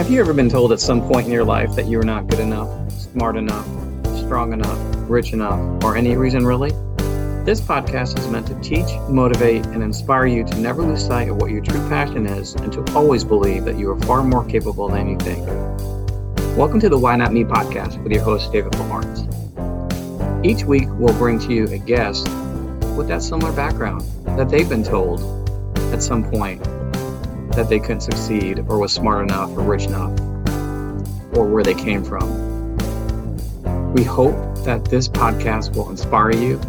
[0.00, 2.26] Have you ever been told at some point in your life that you are not
[2.26, 3.66] good enough, smart enough,
[4.16, 4.78] strong enough,
[5.10, 6.70] rich enough, or any reason really?
[7.44, 11.36] This podcast is meant to teach, motivate, and inspire you to never lose sight of
[11.36, 14.88] what your true passion is and to always believe that you are far more capable
[14.88, 15.46] than you think.
[16.56, 19.24] Welcome to the Why Not Me podcast with your host, David Lawrence.
[20.42, 22.24] Each week, we'll bring to you a guest
[22.96, 24.00] with that similar background
[24.38, 25.20] that they've been told
[25.92, 26.66] at some point
[27.68, 30.18] they couldn't succeed or was smart enough or rich enough
[31.36, 32.50] or where they came from.
[33.92, 36.60] We hope that this podcast will inspire you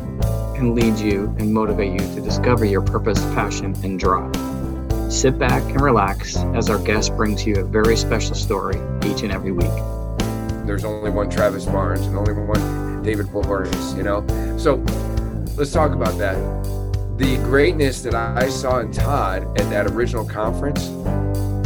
[0.56, 4.34] and lead you and motivate you to discover your purpose, passion, and drive.
[5.12, 9.32] Sit back and relax as our guest brings you a very special story each and
[9.32, 9.72] every week.
[10.66, 14.26] There's only one Travis Barnes and only one David Pahornysz, you know?
[14.58, 14.76] So
[15.58, 16.38] let's talk about that
[17.22, 20.88] the greatness that I saw in Todd at that original conference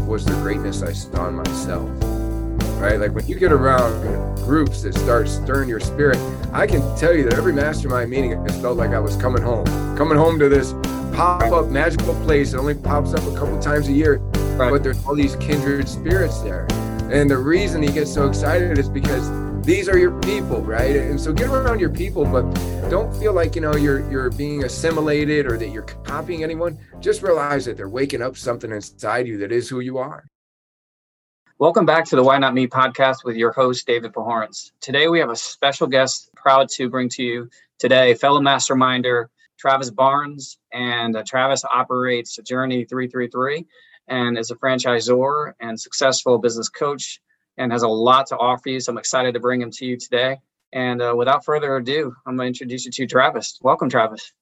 [0.02, 1.90] was the greatness I saw in myself.
[2.82, 3.00] Right?
[3.00, 6.18] Like when you get around groups that start stirring your spirit,
[6.52, 9.66] I can tell you that every mastermind meeting, it felt like I was coming home,
[9.96, 10.74] coming home to this
[11.16, 12.52] pop up magical place.
[12.52, 14.18] that only pops up a couple times a year,
[14.58, 14.70] right.
[14.70, 16.68] but there's all these kindred spirits there.
[17.10, 19.26] And the reason he gets so excited is because
[19.66, 20.96] these are your people, right?
[20.96, 22.44] And so get around your people, but
[22.92, 26.78] don't feel like you know you're you're being assimilated or that you're copying anyone.
[27.00, 30.28] Just realize that they're waking up something inside you that is who you are.
[31.58, 34.72] Welcome back to the Why Not Me podcast with your host David Pahornysz.
[34.82, 39.90] Today we have a special guest, proud to bring to you today, fellow masterminder Travis
[39.90, 43.66] Barnes, and uh, Travis operates Journey 333
[44.10, 47.20] and is a franchisor and successful business coach
[47.58, 48.80] and has a lot to offer you.
[48.80, 50.38] So I'm excited to bring him to you today.
[50.74, 53.60] And uh, without further ado, I'm going to introduce you to Travis.
[53.62, 54.34] Welcome, Travis.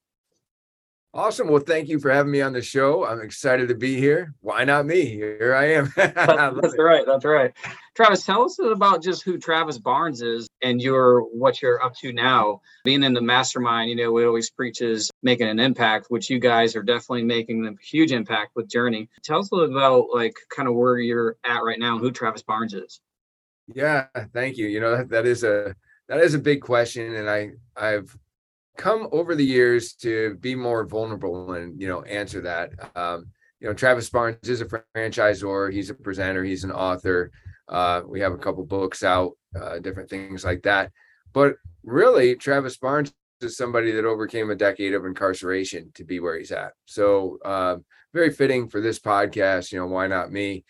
[1.16, 1.46] Awesome.
[1.46, 3.06] Well, thank you for having me on the show.
[3.06, 4.34] I'm excited to be here.
[4.40, 5.04] Why not me?
[5.04, 5.92] Here I am.
[5.96, 7.04] that's right.
[7.06, 7.52] That's right.
[7.94, 12.12] Travis, tell us about just who Travis Barnes is and your what you're up to
[12.12, 12.60] now.
[12.84, 16.74] Being in the mastermind, you know, we always preaches making an impact, which you guys
[16.74, 19.08] are definitely making a huge impact with Journey.
[19.22, 22.10] Tell us a little about like kind of where you're at right now and who
[22.10, 23.00] Travis Barnes is.
[23.72, 24.66] Yeah, thank you.
[24.66, 25.76] You know, that, that is a
[26.08, 27.14] that is a big question.
[27.14, 28.18] And I I've
[28.76, 32.70] come over the years to be more vulnerable and you know answer that.
[32.96, 33.26] Um,
[33.60, 35.72] you know, Travis Barnes is a franchisor.
[35.72, 36.44] He's a presenter.
[36.44, 37.30] He's an author.
[37.68, 40.90] Uh, we have a couple books out, uh, different things like that.
[41.32, 46.38] But really, Travis Barnes is somebody that overcame a decade of incarceration to be where
[46.38, 46.72] he's at.
[46.84, 47.76] So uh,
[48.12, 49.72] very fitting for this podcast.
[49.72, 50.64] You know, why not me?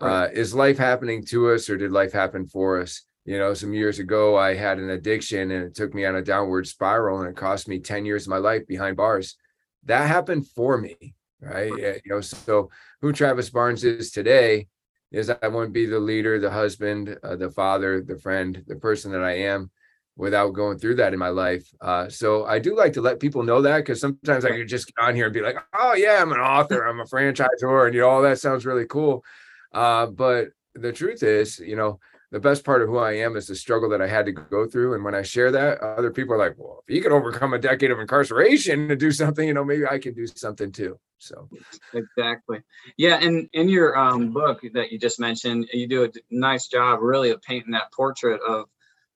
[0.00, 3.02] Uh, is life happening to us, or did life happen for us?
[3.24, 6.22] You know some years ago i had an addiction and it took me on a
[6.22, 9.36] downward spiral and it cost me 10 years of my life behind bars.
[9.84, 12.00] That happened for me right?
[12.04, 12.70] You know so
[13.00, 14.68] who travis barnes is today
[15.12, 19.12] is i wouldn't be the leader the husband uh, the father the friend the person
[19.12, 19.70] that i am
[20.16, 21.68] without going through that in my life.
[21.80, 24.86] Uh, so i do like to let people know that because sometimes i could just
[24.86, 27.94] get on here and be like oh yeah i'm an author i'm a franchisor and
[27.94, 29.24] you know all that sounds really cool.
[29.72, 31.98] Uh, but the truth is you know
[32.34, 34.66] the best part of who I am is the struggle that I had to go
[34.66, 34.94] through.
[34.94, 37.60] And when I share that, other people are like, well, if you can overcome a
[37.60, 40.98] decade of incarceration to do something, you know, maybe I can do something too.
[41.18, 41.48] So
[41.92, 42.60] exactly.
[42.96, 43.20] Yeah.
[43.22, 47.30] And in your um, book that you just mentioned, you do a nice job really
[47.30, 48.66] of painting that portrait of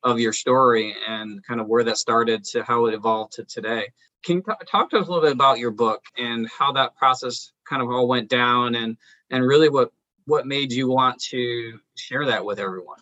[0.05, 3.89] of your story and kind of where that started to how it evolved to today.
[4.25, 6.95] Can you t- talk to us a little bit about your book and how that
[6.95, 8.97] process kind of all went down and
[9.33, 9.91] and really what
[10.27, 13.01] what made you want to share that with everyone?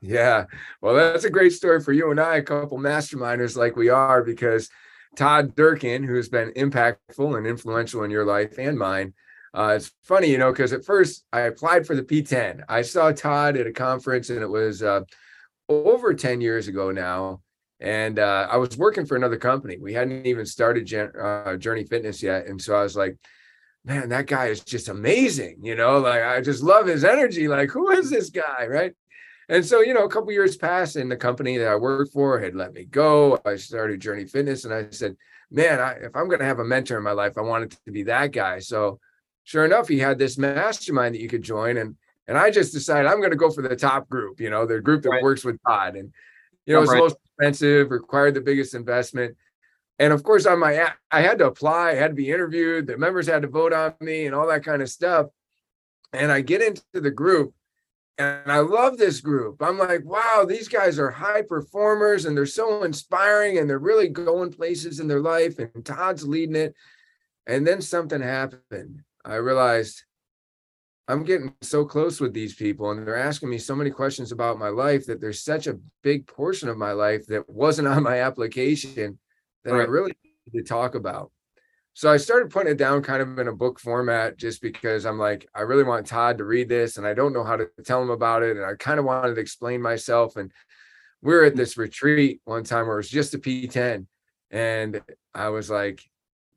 [0.00, 0.44] Yeah.
[0.80, 4.22] Well, that's a great story for you and I, a couple masterminders like we are,
[4.22, 4.68] because
[5.16, 9.14] Todd Durkin, who's been impactful and influential in your life and mine,
[9.54, 12.62] uh, it's funny, you know, because at first I applied for the P10.
[12.68, 15.00] I saw Todd at a conference and it was uh,
[15.68, 17.40] over 10 years ago now.
[17.80, 19.78] And uh, I was working for another company.
[19.78, 22.46] We hadn't even started Gen- uh, Journey Fitness yet.
[22.46, 23.16] And so I was like,
[23.84, 25.58] man, that guy is just amazing.
[25.62, 27.48] You know, like I just love his energy.
[27.48, 28.66] Like, who is this guy?
[28.66, 28.94] Right.
[29.48, 32.38] And so, you know, a couple years passed, and the company that I worked for
[32.38, 33.40] had let me go.
[33.46, 35.16] I started Journey Fitness, and I said,
[35.50, 37.78] "Man, I, if I'm going to have a mentor in my life, I want it
[37.86, 39.00] to be that guy." So,
[39.44, 41.96] sure enough, he had this mastermind that you could join, and
[42.26, 44.38] and I just decided I'm going to go for the top group.
[44.38, 45.22] You know, the group that right.
[45.22, 46.12] works with Todd, and
[46.66, 46.98] you know, it's right.
[46.98, 49.34] most expensive, required the biggest investment.
[49.98, 52.98] And of course, on my I had to apply, I had to be interviewed, the
[52.98, 55.28] members had to vote on me, and all that kind of stuff.
[56.12, 57.54] And I get into the group
[58.18, 59.62] and I love this group.
[59.62, 64.08] I'm like, wow, these guys are high performers and they're so inspiring and they're really
[64.08, 65.58] going places in their life.
[65.60, 66.74] And Todd's leading it.
[67.46, 69.02] And then something happened.
[69.24, 70.02] I realized
[71.06, 74.58] I'm getting so close with these people and they're asking me so many questions about
[74.58, 78.20] my life that there's such a big portion of my life that wasn't on my
[78.20, 79.18] application
[79.64, 79.82] that right.
[79.82, 80.16] I really
[80.52, 81.30] need to talk about.
[81.98, 85.18] So I started putting it down kind of in a book format just because I'm
[85.18, 88.00] like, I really want Todd to read this and I don't know how to tell
[88.00, 88.56] him about it.
[88.56, 90.36] And I kind of wanted to explain myself.
[90.36, 90.52] And
[91.22, 94.06] we are at this retreat one time where it was just a P10.
[94.52, 95.02] And
[95.34, 96.00] I was like,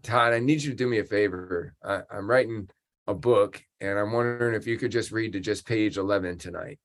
[0.04, 1.74] Todd, I need you to do me a favor.
[1.84, 2.70] I, I'm writing
[3.08, 6.80] a book and i'm wondering if you could just read to just page 11 tonight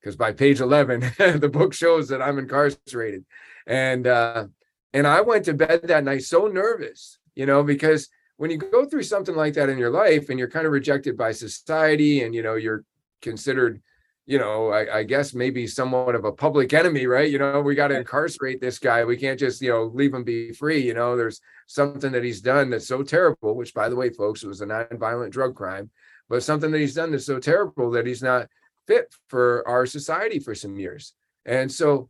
[0.00, 1.00] because by page 11
[1.38, 3.24] the book shows that i'm incarcerated
[3.66, 4.46] and uh
[4.92, 8.84] and i went to bed that night so nervous you know because when you go
[8.84, 12.34] through something like that in your life and you're kind of rejected by society and
[12.34, 12.84] you know you're
[13.20, 13.82] considered
[14.30, 17.28] you know, I, I, guess maybe somewhat of a public enemy, right?
[17.28, 19.04] You know, we got to incarcerate this guy.
[19.04, 20.80] We can't just, you know, leave him be free.
[20.80, 24.44] You know, there's something that he's done that's so terrible, which by the way, folks,
[24.44, 25.90] it was a non-violent drug crime,
[26.28, 28.46] but something that he's done that's so terrible that he's not
[28.86, 31.12] fit for our society for some years.
[31.44, 32.08] And so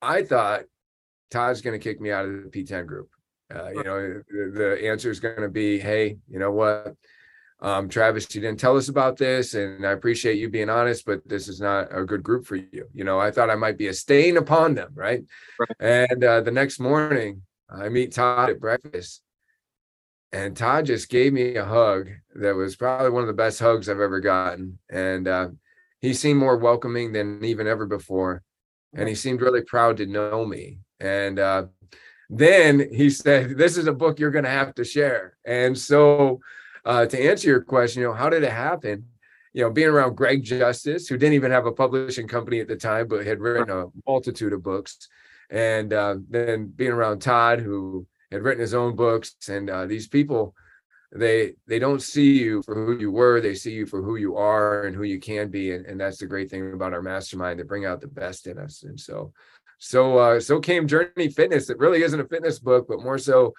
[0.00, 0.62] I thought
[1.32, 3.10] Todd's going to kick me out of the P10 group.
[3.54, 6.94] Uh, you know, the, answer is going to be, hey, you know what?
[7.60, 11.28] um, Travis, you didn't tell us about this, and I appreciate you being honest, but
[11.28, 12.86] this is not a good group for you.
[12.94, 15.24] You know, I thought I might be a stain upon them, right?
[15.58, 16.10] right.
[16.10, 19.22] And uh, the next morning, I meet Todd at breakfast,
[20.32, 23.88] and Todd just gave me a hug that was probably one of the best hugs
[23.88, 24.78] I've ever gotten.
[24.88, 25.48] And uh,
[26.00, 28.44] he seemed more welcoming than even ever before,
[28.94, 30.78] and he seemed really proud to know me.
[31.00, 31.66] And uh,
[32.30, 36.40] then he said, "This is a book you're going to have to share." And so
[36.84, 39.06] uh, to answer your question, you know, how did it happen?
[39.52, 42.76] You know, being around Greg Justice, who didn't even have a publishing company at the
[42.76, 45.08] time, but had written a multitude of books,
[45.50, 50.06] and uh, then being around Todd, who had written his own books, and uh, these
[50.06, 50.54] people,
[51.12, 54.36] they they don't see you for who you were, they see you for who you
[54.36, 57.58] are and who you can be, and, and that's the great thing about our mastermind.
[57.58, 59.32] They bring out the best in us, and so
[59.78, 61.70] so uh, so came Journey Fitness.
[61.70, 63.54] It really isn't a fitness book, but more so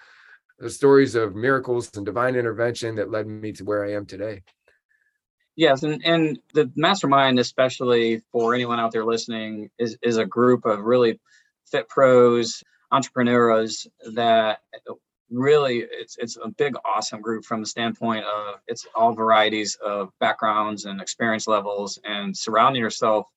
[0.60, 4.44] the stories of miracles and divine intervention that led me to where I am today.
[5.56, 10.66] Yes, and, and the mastermind, especially for anyone out there listening, is, is a group
[10.66, 11.20] of really
[11.70, 14.60] fit pros, entrepreneurs that
[15.30, 20.10] really it's it's a big awesome group from the standpoint of it's all varieties of
[20.20, 23.28] backgrounds and experience levels and surrounding yourself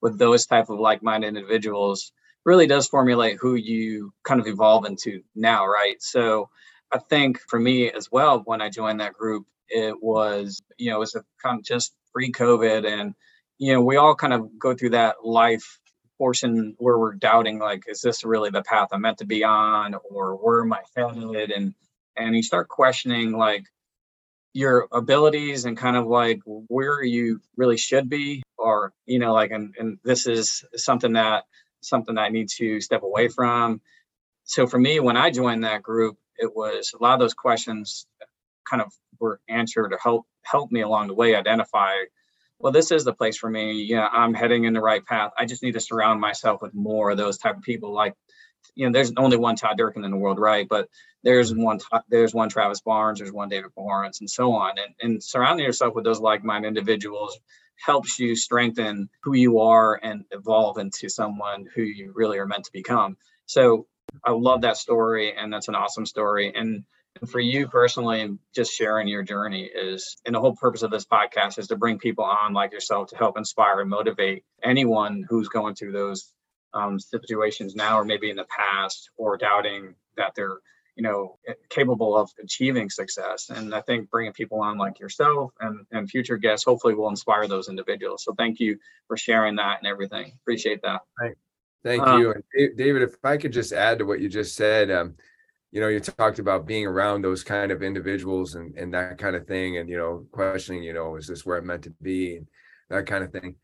[0.00, 2.12] with those type of like-minded individuals
[2.44, 6.48] really does formulate who you kind of evolve into now right so
[6.92, 10.96] I think for me as well, when I joined that group, it was, you know,
[10.96, 12.86] it was a kind of just pre COVID.
[12.86, 13.14] And,
[13.58, 15.78] you know, we all kind of go through that life
[16.18, 19.94] portion where we're doubting, like, is this really the path I'm meant to be on?
[20.10, 21.50] Or where am I headed?
[21.50, 21.74] And,
[22.16, 23.64] and you start questioning, like,
[24.54, 29.50] your abilities and kind of like where you really should be or you know like
[29.50, 31.44] and, and this is something that
[31.82, 33.80] something that i need to step away from.
[34.44, 38.06] So for me when i joined that group it was a lot of those questions
[38.68, 41.92] kind of were answered to help help me along the way identify
[42.58, 43.82] well this is the place for me.
[43.82, 45.32] Yeah i'm heading in the right path.
[45.38, 47.92] I just need to surround myself with more of those type of people.
[47.92, 48.14] Like
[48.74, 50.66] you know there's only one todd durkin in the world right?
[50.68, 50.88] But
[51.22, 51.62] there's mm-hmm.
[51.62, 54.72] one there's one travis barnes there's one david lawrence and so on.
[54.78, 57.38] And, and surrounding yourself with those like-minded individuals
[57.84, 62.64] helps you strengthen who you are and evolve into someone who you really are meant
[62.64, 63.86] to become so
[64.24, 66.52] I love that story, and that's an awesome story.
[66.54, 66.84] And,
[67.28, 71.58] for you personally, just sharing your journey is, and the whole purpose of this podcast
[71.58, 75.74] is to bring people on like yourself to help inspire and motivate anyone who's going
[75.74, 76.32] through those
[76.72, 80.58] um, situations now, or maybe in the past, or doubting that they're
[80.96, 81.38] you know
[81.70, 86.36] capable of achieving success and i think bringing people on like yourself and and future
[86.36, 90.82] guests hopefully will inspire those individuals so thank you for sharing that and everything appreciate
[90.82, 91.34] that right.
[91.84, 92.32] Thank um, you.
[92.32, 95.16] And David, if I could just add to what you just said, um,
[95.72, 99.34] you know, you talked about being around those kind of individuals and, and that kind
[99.34, 102.36] of thing, and, you know, questioning, you know, is this where I'm meant to be?
[102.36, 102.46] And
[102.90, 103.56] that kind of thing.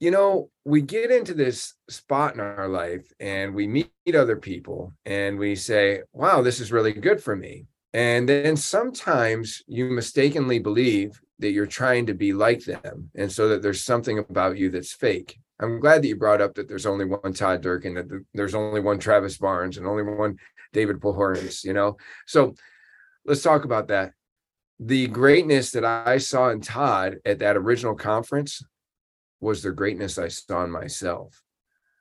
[0.00, 4.92] You know, we get into this spot in our life and we meet other people
[5.06, 7.66] and we say, wow, this is really good for me.
[7.94, 13.10] And then sometimes you mistakenly believe that you're trying to be like them.
[13.14, 15.38] And so that there's something about you that's fake.
[15.60, 18.80] I'm glad that you brought up that there's only one Todd Durkin, that there's only
[18.80, 20.36] one Travis Barnes, and only one
[20.72, 21.96] David Pohorns, you know?
[22.26, 22.54] So
[23.24, 24.12] let's talk about that.
[24.78, 28.62] The greatness that I saw in Todd at that original conference
[29.40, 31.42] was the greatness I saw in myself.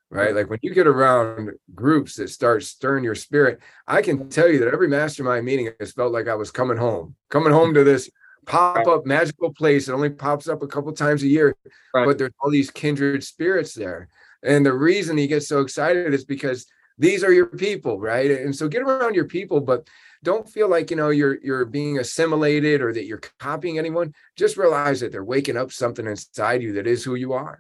[0.10, 0.34] Right.
[0.34, 4.60] Like when you get around groups that start stirring your spirit, I can tell you
[4.60, 8.10] that every mastermind meeting has felt like I was coming home, coming home to this
[8.46, 9.90] pop-up magical place.
[9.90, 11.58] It only pops up a couple times a year,
[11.94, 12.06] right.
[12.06, 14.08] but there's all these kindred spirits there.
[14.44, 16.68] And the reason he gets so excited is because
[16.98, 18.32] these are your people, right?
[18.32, 19.90] And so get around your people, but
[20.24, 24.14] don't feel like you know you're you're being assimilated or that you're copying anyone.
[24.36, 27.60] Just realize that they're waking up something inside you that is who you are.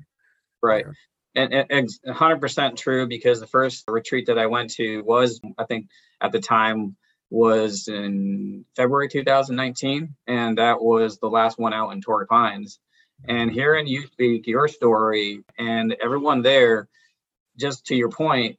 [0.61, 0.85] Right.
[1.35, 5.87] And, and 100% true because the first retreat that I went to was, I think,
[6.19, 6.95] at the time
[7.29, 12.79] was in February 2019, and that was the last one out in Torrey Pines.
[13.27, 16.87] And hearing you speak your story and everyone there,
[17.57, 18.57] just to your point,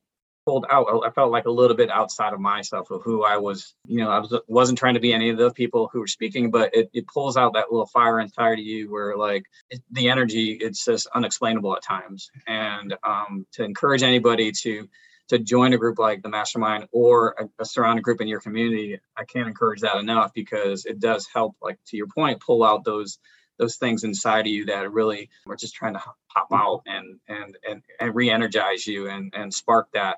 [0.49, 0.87] pulled out.
[1.05, 3.75] I felt like a little bit outside of myself of who I was.
[3.87, 6.51] You know, I was, wasn't trying to be any of the people who were speaking,
[6.51, 10.09] but it, it pulls out that little fire inside of you where like it, the
[10.09, 12.31] energy, it's just unexplainable at times.
[12.47, 14.89] And um, to encourage anybody to
[15.29, 18.99] to join a group like the mastermind or a, a surrounding group in your community,
[19.15, 22.85] I can't encourage that enough because it does help, like to your point, pull out
[22.85, 23.19] those
[23.59, 26.03] those things inside of you that really are just trying to
[26.33, 30.17] pop out and and and, and re-energize you and and spark that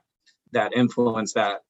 [0.53, 1.61] that influence that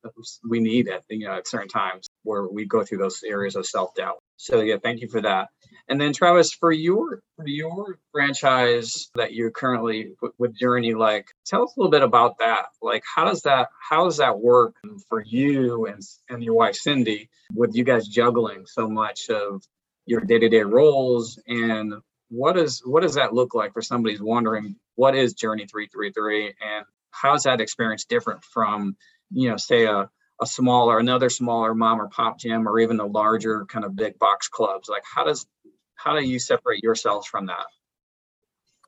[0.49, 3.67] we need at you know at certain times where we go through those areas of
[3.67, 4.19] self-doubt.
[4.37, 5.49] So yeah thank you for that.
[5.89, 11.65] And then travis for your for your franchise that you're currently with journey like tell
[11.65, 12.67] us a little bit about that.
[12.81, 14.77] Like how does that how does that work
[15.09, 19.63] for you and and your wife cindy with you guys juggling so much of
[20.07, 21.41] your day-to-day roles?
[21.47, 21.95] And
[22.31, 26.55] what is what does that look like for somebody who's wondering what is journey 333
[26.61, 28.97] and how's that experience different from
[29.31, 30.09] you know say a,
[30.41, 34.19] a smaller another smaller mom or pop gym or even the larger kind of big
[34.19, 34.89] box clubs?
[34.89, 35.47] Like how does
[35.95, 37.67] how do you separate yourselves from that?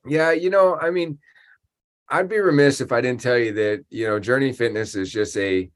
[0.07, 1.19] Yeah you know i mean
[2.09, 5.37] i'd be remiss if i didn't tell you that you know journey fitness is just
[5.37, 5.71] a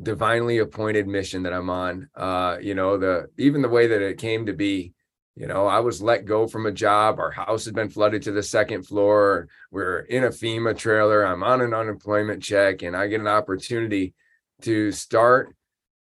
[0.00, 2.08] divinely appointed mission that i'm on.
[2.14, 4.94] Uh you know the even the way that it came to be
[5.38, 7.20] you know, I was let go from a job.
[7.20, 9.46] Our house had been flooded to the second floor.
[9.70, 11.24] We're in a FEMA trailer.
[11.24, 14.14] I'm on an unemployment check, and I get an opportunity
[14.62, 15.54] to start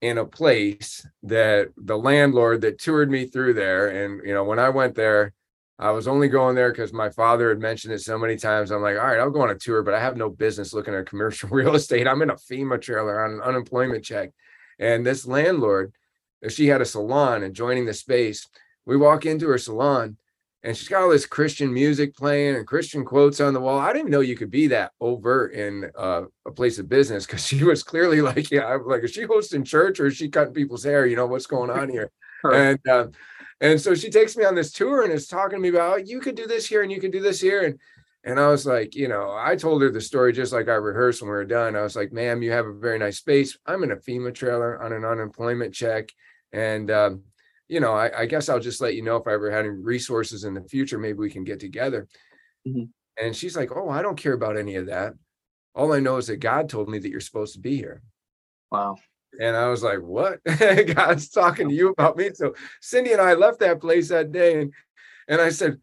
[0.03, 4.05] in a place that the landlord that toured me through there.
[4.05, 5.33] And, you know, when I went there,
[5.79, 8.71] I was only going there because my father had mentioned it so many times.
[8.71, 10.95] I'm like, all right, I'll go on a tour, but I have no business looking
[10.95, 12.07] at commercial real estate.
[12.07, 14.31] I'm in a FEMA trailer on an unemployment check.
[14.79, 15.95] And this landlord,
[16.51, 18.47] she had a salon and joining the space
[18.87, 20.17] we walk into her salon
[20.65, 23.81] and she's got all this Christian music playing and Christian quotes on the wall.
[23.81, 27.45] I didn't know you could be that overt in uh, a place of business because
[27.47, 30.55] she was clearly like, yeah, I'm like, is she hosting church or is she cutting
[30.55, 31.07] people's hair?
[31.07, 32.11] You know, what's going on here?
[32.45, 33.07] and uh,
[33.61, 35.97] and so she takes me on this tour and is talking to me about, oh,
[35.97, 37.63] you could do this here and you could do this here.
[37.63, 37.79] And
[38.25, 41.23] and I was like, you know, I told her the story just like I rehearsed
[41.23, 41.75] when we were done.
[41.75, 43.59] I was like, ma'am, you have a very nice space.
[43.67, 46.11] I'm in a FEMA trailer on an unemployment check.
[46.53, 47.23] And um,
[47.73, 49.71] you know, I, I, guess I'll just let you know if I ever had any
[49.71, 52.07] resources in the future, maybe we can get together.
[52.69, 52.85] Mm-hmm.
[53.25, 55.15] And she's like, Oh, I don't care about any of that.
[55.75, 58.03] All I know is that God told me that you're supposed to be here.
[58.71, 58.97] Wow.
[59.41, 60.41] And I was like, What?
[60.95, 62.31] God's talking to you about me.
[62.35, 64.73] So Cindy and I left that place that day and
[65.29, 65.79] and I said,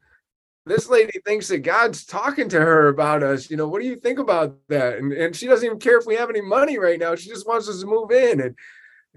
[0.65, 3.49] this lady thinks that God's talking to her about us.
[3.49, 4.97] You know, what do you think about that?
[4.97, 7.15] And, and she doesn't even care if we have any money right now.
[7.15, 8.41] She just wants us to move in.
[8.41, 8.55] And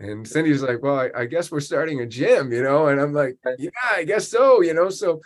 [0.02, 2.88] and Cindy's like, well, I, I, guess we're starting a gym, you know?
[2.88, 4.90] And I'm like, yeah, I guess so, you know?
[4.90, 5.21] So,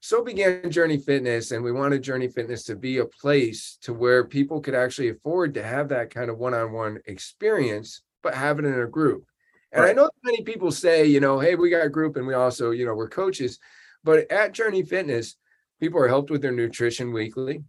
[0.00, 1.52] so began Journey Fitness.
[1.52, 5.54] And we wanted Journey Fitness to be a place to where people could actually afford
[5.54, 9.24] to have that kind of one-on-one experience, but have it in a group.
[9.72, 9.90] And right.
[9.90, 12.70] I know many people say, you know, hey, we got a group and we also,
[12.70, 13.58] you know, we're coaches.
[14.02, 15.36] But at Journey Fitness,
[15.80, 17.62] people are helped with their nutrition weekly.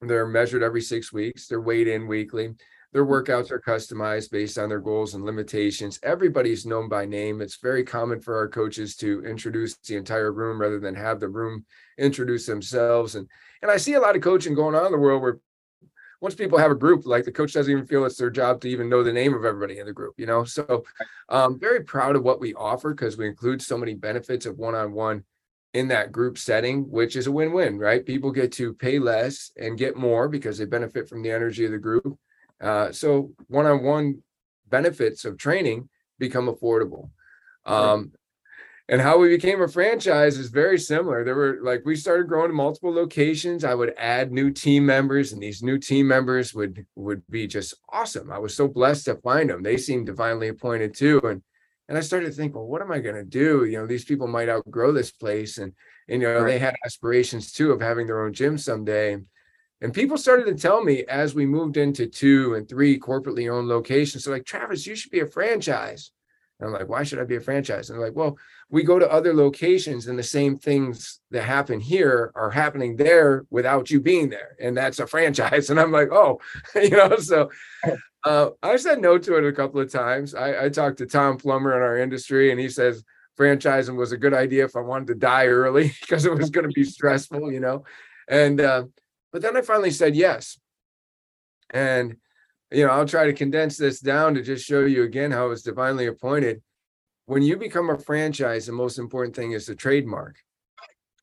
[0.00, 1.48] They're measured every six weeks.
[1.48, 2.54] They're weighed in weekly
[2.94, 5.98] their workouts are customized based on their goals and limitations.
[6.04, 7.40] Everybody's known by name.
[7.40, 11.28] It's very common for our coaches to introduce the entire room rather than have the
[11.28, 11.64] room
[11.98, 13.16] introduce themselves.
[13.16, 13.28] And
[13.62, 15.40] and I see a lot of coaching going on in the world where
[16.20, 18.68] once people have a group, like the coach doesn't even feel it's their job to
[18.68, 20.44] even know the name of everybody in the group, you know.
[20.44, 20.84] So
[21.28, 24.56] I'm um, very proud of what we offer because we include so many benefits of
[24.56, 25.24] one-on-one
[25.74, 28.06] in that group setting, which is a win-win, right?
[28.06, 31.72] People get to pay less and get more because they benefit from the energy of
[31.72, 32.16] the group
[32.64, 34.22] uh, so one-on-one
[34.68, 37.10] benefits of training become affordable.
[37.66, 38.12] Um,
[38.88, 41.24] and how we became a franchise is very similar.
[41.24, 43.64] There were like we started growing to multiple locations.
[43.64, 47.74] I would add new team members, and these new team members would would be just
[47.88, 48.30] awesome.
[48.30, 49.62] I was so blessed to find them.
[49.62, 51.20] They seemed divinely appointed too.
[51.24, 51.42] And
[51.88, 53.64] and I started to think, well, what am I going to do?
[53.64, 55.72] You know, these people might outgrow this place, and,
[56.08, 56.52] and you know, right.
[56.52, 59.14] they had aspirations too of having their own gym someday.
[59.14, 59.26] And
[59.92, 64.24] people started to tell me as we moved into two and three corporately owned locations,
[64.24, 66.10] they're like, Travis, you should be a franchise.
[66.58, 67.90] And I'm like, why should I be a franchise?
[67.90, 68.38] And they're like, well,
[68.70, 73.44] we go to other locations and the same things that happen here are happening there
[73.50, 74.56] without you being there.
[74.60, 75.68] And that's a franchise.
[75.74, 76.40] And I'm like, oh,
[76.76, 77.50] you know, so
[78.24, 80.34] uh, I said no to it a couple of times.
[80.34, 83.02] I, I talked to Tom Plummer in our industry and he says
[83.38, 86.68] franchising was a good idea if I wanted to die early because it was going
[86.68, 87.84] to be stressful, you know.
[88.28, 88.84] And uh,
[89.34, 90.60] but then I finally said yes.
[91.70, 92.18] And
[92.70, 95.48] you know, I'll try to condense this down to just show you again how it
[95.48, 96.62] was divinely appointed.
[97.26, 100.36] When you become a franchise, the most important thing is the trademark.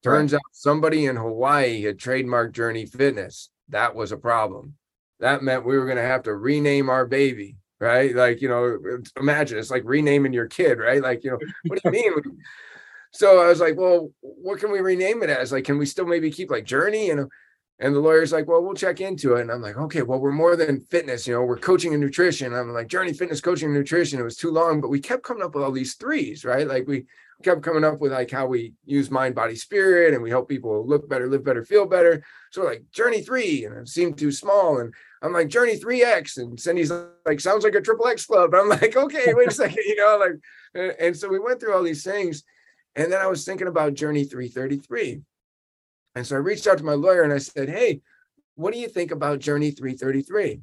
[0.03, 3.49] Turns out somebody in Hawaii had trademarked Journey Fitness.
[3.69, 4.75] That was a problem.
[5.21, 8.13] That meant we were going to have to rename our baby, right?
[8.13, 8.77] Like, you know,
[9.17, 11.01] imagine it's like renaming your kid, right?
[11.01, 12.39] Like, you know, what do you mean?
[13.13, 15.53] so I was like, well, what can we rename it as?
[15.53, 17.07] Like, can we still maybe keep like Journey?
[17.07, 17.27] You know,
[17.81, 19.41] and the lawyer's like, well, we'll check into it.
[19.41, 22.53] And I'm like, okay, well, we're more than fitness, you know, we're coaching and nutrition.
[22.53, 24.19] I'm like, Journey Fitness, coaching and nutrition.
[24.19, 26.67] It was too long, but we kept coming up with all these threes, right?
[26.67, 27.05] Like we
[27.41, 30.87] kept coming up with like how we use mind, body, spirit, and we help people
[30.87, 32.23] look better, live better, feel better.
[32.51, 34.79] So like Journey three, and it seemed too small.
[34.79, 36.37] And I'm like, Journey 3X.
[36.37, 36.91] And Cindy's
[37.25, 38.53] like, sounds like a triple X club.
[38.53, 41.83] I'm like, okay, wait a second, you know, like, and so we went through all
[41.83, 42.43] these things.
[42.95, 45.21] And then I was thinking about Journey 333.
[46.15, 48.01] And so I reached out to my lawyer and I said, Hey,
[48.55, 50.61] what do you think about Journey 333?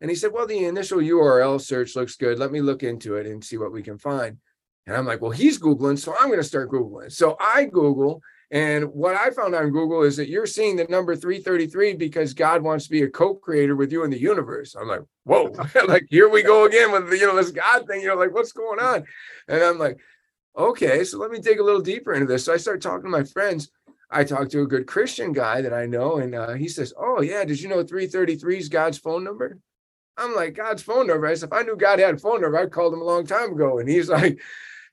[0.00, 2.38] And he said, Well, the initial URL search looks good.
[2.38, 4.38] Let me look into it and see what we can find.
[4.86, 7.12] And I'm like, Well, he's Googling, so I'm going to start Googling.
[7.12, 8.22] So I Google.
[8.50, 12.62] And what I found on Google is that you're seeing the number 333 because God
[12.62, 14.74] wants to be a co-creator with you in the universe.
[14.74, 15.52] I'm like, whoa,
[15.86, 18.00] like here we go again with the, you know, this God thing.
[18.00, 19.04] You know, like what's going on?
[19.48, 19.98] And I'm like,
[20.56, 22.46] okay, so let me dig a little deeper into this.
[22.46, 23.70] So I start talking to my friends
[24.10, 27.20] I talked to a good Christian guy that I know, and uh, he says, "Oh
[27.20, 29.58] yeah, did you know 333 is God's phone number?"
[30.16, 32.58] I'm like, "God's phone number." I said, "If I knew God had a phone number,
[32.58, 34.40] I'd called him a long time ago." And he's like,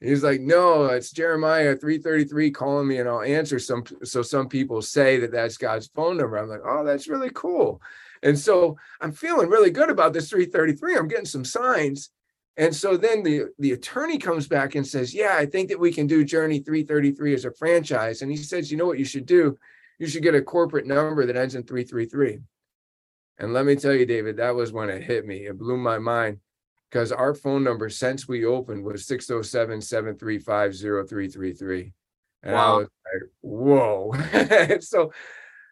[0.02, 4.82] "He's like, no, it's Jeremiah 333 calling me, and I'll answer some." So some people
[4.82, 6.38] say that that's God's phone number.
[6.38, 7.82] I'm like, "Oh, that's really cool."
[8.24, 10.98] And so I'm feeling really good about this 333.
[10.98, 12.10] I'm getting some signs.
[12.58, 15.92] And so then the, the attorney comes back and says, Yeah, I think that we
[15.92, 18.22] can do Journey 333 as a franchise.
[18.22, 19.58] And he says, You know what you should do?
[20.00, 22.40] You should get a corporate number that ends in 333.
[23.40, 25.46] And let me tell you, David, that was when it hit me.
[25.48, 26.40] It blew my mind
[26.90, 31.94] because our phone number since we opened was 607 735 0333.
[32.44, 32.74] And wow.
[32.74, 34.80] I was like, Whoa.
[34.80, 35.12] so,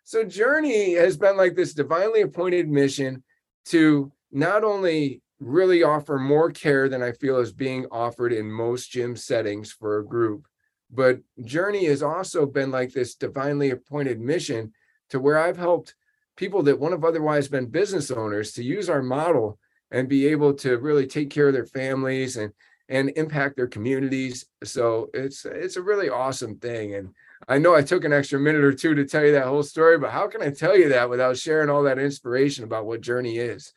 [0.04, 3.24] so Journey has been like this divinely appointed mission
[3.68, 8.92] to not only really offer more care than I feel is being offered in most
[8.92, 10.48] gym settings for a group.
[10.90, 14.74] But Journey has also been like this divinely appointed mission
[15.10, 15.96] to where I've helped
[16.36, 19.60] people that wouldn't have otherwise been business owners to use our model
[19.92, 22.52] and be able to really take care of their families and
[22.90, 24.46] and impact their communities.
[24.64, 26.96] So it's it's a really awesome thing.
[26.96, 27.14] And
[27.48, 29.98] I know I took an extra minute or two to tell you that whole story,
[29.98, 33.38] but how can I tell you that without sharing all that inspiration about what Journey
[33.38, 33.74] is?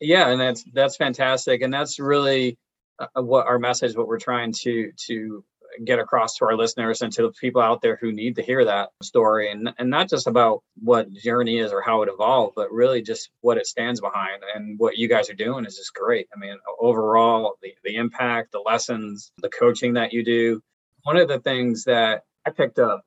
[0.00, 2.58] Yeah and that's that's fantastic and that's really
[2.98, 5.44] uh, uh, what our message what we're trying to to
[5.84, 8.64] get across to our listeners and to the people out there who need to hear
[8.64, 12.72] that story and and not just about what journey is or how it evolved but
[12.72, 16.28] really just what it stands behind and what you guys are doing is just great.
[16.34, 20.60] I mean overall the, the impact the lessons the coaching that you do.
[21.02, 23.02] One of the things that i picked up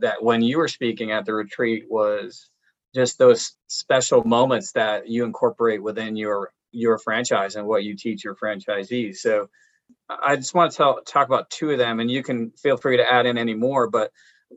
[0.00, 2.48] that when you were speaking at the retreat was
[2.96, 8.24] just those special moments that you incorporate within your your franchise and what you teach
[8.24, 9.18] your franchisees.
[9.18, 9.48] So
[10.10, 12.98] I just want to tell, talk about two of them, and you can feel free
[12.98, 13.90] to add in any more.
[13.90, 14.12] But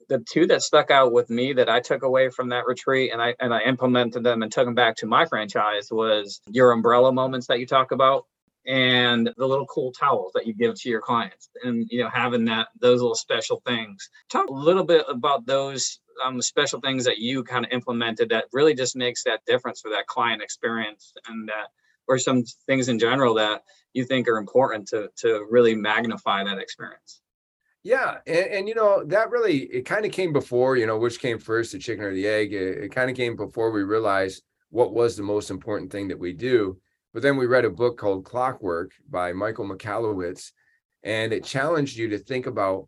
[0.10, 3.22] the two that stuck out with me that I took away from that retreat and
[3.22, 7.12] I and I implemented them and took them back to my franchise was your umbrella
[7.12, 8.26] moments that you talk about
[8.70, 12.46] and the little cool towels that you give to your clients and you know having
[12.46, 14.10] that those little special things.
[14.30, 18.46] Talk a little bit about those um, special things that you kind of implemented that
[18.54, 21.70] really just makes that difference for that client experience and that
[22.08, 26.60] or some things in general that you think are important to to really magnify that
[26.60, 27.22] experience.
[27.82, 31.20] Yeah and, and you know that really it kind of came before you know which
[31.20, 32.54] came first the chicken or the egg.
[32.54, 36.20] It, it kind of came before we realized what was the most important thing that
[36.20, 36.78] we do
[37.14, 40.52] but then we read a book called clockwork by michael michalowicz
[41.04, 42.88] and it challenged you to think about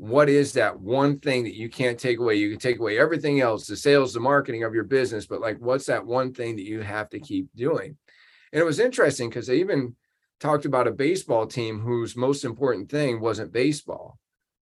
[0.00, 2.34] what is that one thing that you can't take away?
[2.36, 5.58] You can take away everything else, the sales, the marketing of your business, but like,
[5.58, 7.98] what's that one thing that you have to keep doing?
[8.50, 9.94] And it was interesting because they even
[10.40, 14.18] talked about a baseball team whose most important thing wasn't baseball.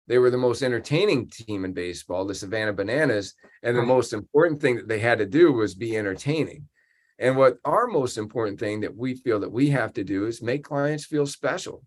[0.08, 3.36] They were the most entertaining team in baseball, the Savannah Bananas.
[3.62, 6.68] And the most important thing that they had to do was be entertaining.
[7.20, 10.42] And what our most important thing that we feel that we have to do is
[10.42, 11.84] make clients feel special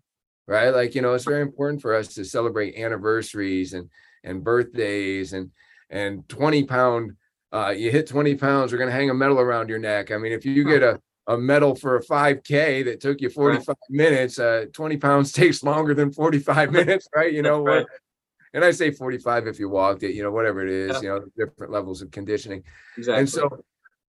[0.51, 0.69] right?
[0.71, 3.89] Like, you know, it's very important for us to celebrate anniversaries and
[4.23, 5.49] and birthdays and
[5.89, 7.13] and 20 pound
[7.51, 10.11] uh you hit 20 pounds, we're gonna hang a medal around your neck.
[10.11, 13.67] I mean, if you get a a medal for a 5k that took you 45
[13.67, 13.77] right.
[13.89, 17.31] minutes, uh 20 pounds takes longer than 45 minutes, right?
[17.31, 17.85] You know, right.
[18.53, 21.01] and I say 45 if you walked it, you know, whatever it is, yeah.
[21.01, 22.63] you know, different levels of conditioning.
[22.97, 23.19] Exactly.
[23.19, 23.63] And so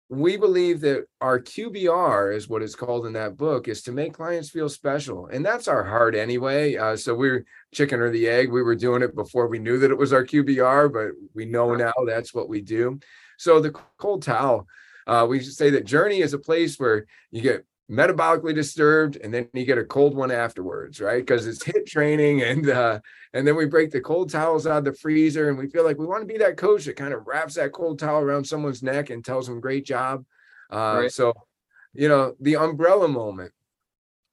[0.09, 4.13] we believe that our QBR is what is called in that book is to make
[4.13, 5.27] clients feel special.
[5.27, 6.77] And that's our heart anyway.
[6.77, 8.49] Uh, so we're chicken or the egg.
[8.49, 11.75] We were doing it before we knew that it was our QBR, but we know
[11.75, 12.99] now that's what we do.
[13.37, 14.65] So the cold towel,
[15.07, 19.47] uh, we say that journey is a place where you get metabolically disturbed and then
[19.53, 22.99] you get a cold one afterwards right because it's HIIT training and uh
[23.33, 25.97] and then we break the cold towels out of the freezer and we feel like
[25.97, 28.83] we want to be that coach that kind of wraps that cold towel around someone's
[28.83, 30.25] neck and tells them great job
[30.69, 31.11] uh right.
[31.11, 31.31] so
[31.93, 33.53] you know the umbrella moment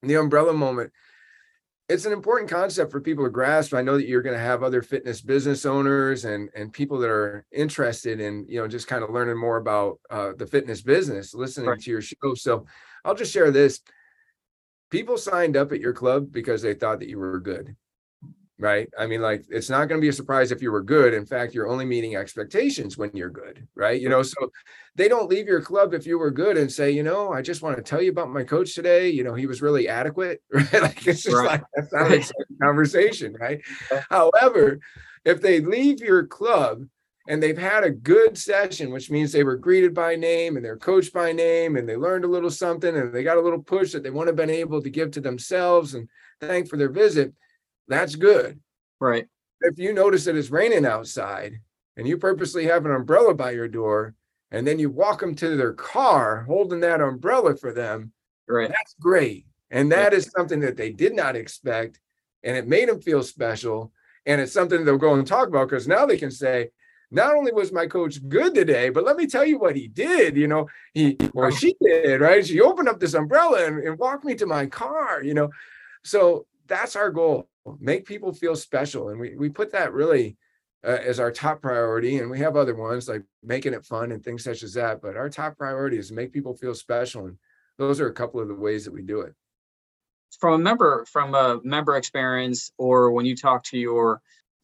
[0.02, 0.90] the umbrella moment
[1.88, 4.64] it's an important concept for people to grasp i know that you're going to have
[4.64, 9.04] other fitness business owners and and people that are interested in you know just kind
[9.04, 11.80] of learning more about uh, the fitness business listening right.
[11.80, 12.66] to your show so
[13.04, 13.80] I'll just share this.
[14.90, 17.76] People signed up at your club because they thought that you were good.
[18.56, 18.88] Right.
[18.96, 21.12] I mean, like, it's not going to be a surprise if you were good.
[21.12, 23.66] In fact, you're only meeting expectations when you're good.
[23.74, 24.00] Right.
[24.00, 24.48] You know, so
[24.94, 27.62] they don't leave your club if you were good and say, you know, I just
[27.62, 29.10] want to tell you about my coach today.
[29.10, 30.40] You know, he was really adequate.
[30.52, 30.82] Right.
[30.82, 31.46] Like, it's just right.
[31.46, 33.34] like that's not a conversation.
[33.38, 33.60] Right.
[34.08, 34.78] However,
[35.24, 36.86] if they leave your club
[37.26, 40.76] and they've had a good session, which means they were greeted by name and they're
[40.76, 43.92] coached by name and they learned a little something and they got a little push
[43.92, 46.08] that they wouldn't have been able to give to themselves and
[46.40, 47.32] thank for their visit.
[47.88, 48.60] That's good.
[49.00, 49.26] Right.
[49.62, 51.60] If you notice that it's raining outside
[51.96, 54.14] and you purposely have an umbrella by your door
[54.50, 58.12] and then you walk them to their car holding that umbrella for them,
[58.46, 58.68] right.
[58.68, 59.46] that's great.
[59.70, 62.00] And that is something that they did not expect
[62.42, 63.92] and it made them feel special.
[64.26, 66.70] And it's something they'll go and talk about because now they can say,
[67.10, 70.36] not only was my coach good today, but let me tell you what he did.
[70.36, 72.46] You know, he or she did, right?
[72.46, 75.50] She opened up this umbrella and, and walked me to my car, you know.
[76.02, 77.48] So that's our goal.
[77.78, 79.10] Make people feel special.
[79.10, 80.36] And we we put that really
[80.84, 82.18] uh, as our top priority.
[82.18, 85.00] And we have other ones like making it fun and things such as that.
[85.00, 87.26] But our top priority is make people feel special.
[87.26, 87.38] And
[87.78, 89.34] those are a couple of the ways that we do it.
[90.38, 94.20] From a member, from a member experience, or when you talk to your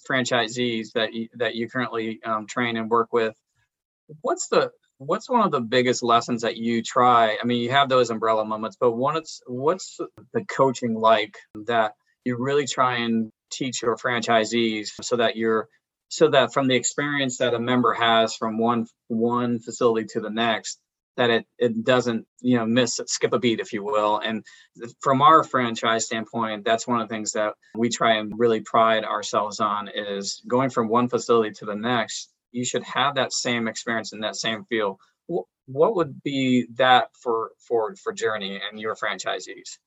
[0.09, 3.35] franchisees that you, that you currently um, train and work with,
[4.21, 7.39] what's the what's one of the biggest lessons that you try?
[7.43, 9.99] I mean, you have those umbrella moments, but what's what's
[10.33, 11.37] the coaching like
[11.67, 15.69] that you really try and teach your franchisees so that you're
[16.09, 20.31] so that from the experience that a member has from one one facility to the
[20.31, 20.79] next
[21.16, 24.18] that it it doesn't you know miss skip a beat if you will.
[24.18, 24.44] And
[25.01, 29.05] from our franchise standpoint that's one of the things that we try and really pride
[29.05, 33.68] ourselves on is going from one facility to the next you should have that same
[33.68, 34.99] experience and that same feel.
[35.66, 39.79] What would be that for for for journey and your franchisees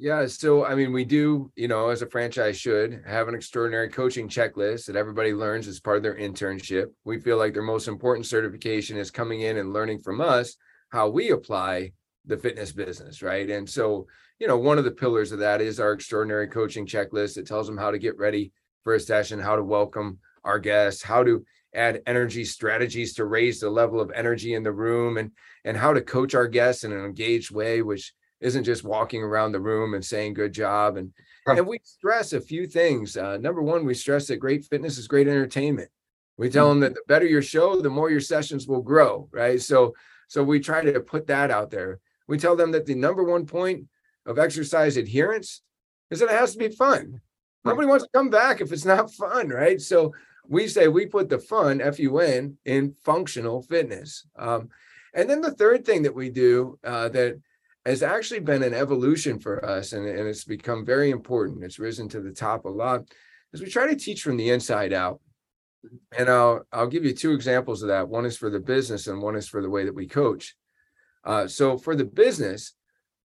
[0.00, 0.26] yeah.
[0.26, 4.30] So, I mean, we do, you know, as a franchise should have an extraordinary coaching
[4.30, 6.86] checklist that everybody learns as part of their internship.
[7.04, 10.56] We feel like their most important certification is coming in and learning from us
[10.88, 11.92] how we apply
[12.24, 13.20] the fitness business.
[13.20, 13.50] Right.
[13.50, 14.06] And so,
[14.38, 17.36] you know, one of the pillars of that is our extraordinary coaching checklist.
[17.36, 21.02] It tells them how to get ready for a session, how to welcome our guests,
[21.02, 25.30] how to add energy strategies to raise the level of energy in the room and
[25.66, 29.52] and how to coach our guests in an engaged way which isn't just walking around
[29.52, 31.12] the room and saying good job and
[31.46, 35.08] and we stress a few things uh, number one we stress that great fitness is
[35.08, 35.90] great entertainment.
[36.36, 39.60] We tell them that the better your show the more your sessions will grow right?
[39.60, 39.94] So
[40.28, 41.98] so we try to put that out there.
[42.28, 43.86] We tell them that the number one point
[44.26, 45.62] of exercise adherence
[46.10, 47.20] is that it has to be fun.
[47.64, 49.80] Nobody wants to come back if it's not fun right?
[49.80, 50.14] So
[50.46, 54.68] we say we put the fun f-u-n in functional fitness um,
[55.14, 57.40] and then the third thing that we do uh, that
[57.86, 61.64] has actually been an evolution for us and, and it's become very important.
[61.64, 63.04] It's risen to the top a lot
[63.54, 65.20] as we try to teach from the inside out.
[66.16, 68.08] And I'll I'll give you two examples of that.
[68.08, 70.54] One is for the business and one is for the way that we coach.
[71.24, 72.74] Uh, so for the business,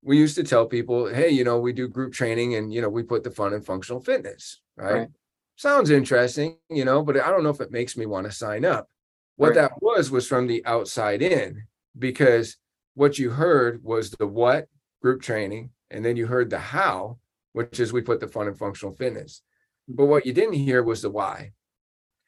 [0.02, 2.88] we used to tell people, hey, you know, we do group training and you know,
[2.88, 4.94] we put the fun in functional fitness, right?
[4.94, 5.08] right.
[5.56, 8.64] Sounds interesting, you know, but I don't know if it makes me want to sign
[8.64, 8.88] up.
[9.36, 9.54] What right.
[9.56, 11.64] that was was from the outside in
[11.98, 12.56] because
[12.94, 14.68] what you heard was the what
[15.02, 17.18] group training, and then you heard the how,
[17.52, 19.42] which is we put the fun and functional fitness.
[19.88, 21.52] But what you didn't hear was the why.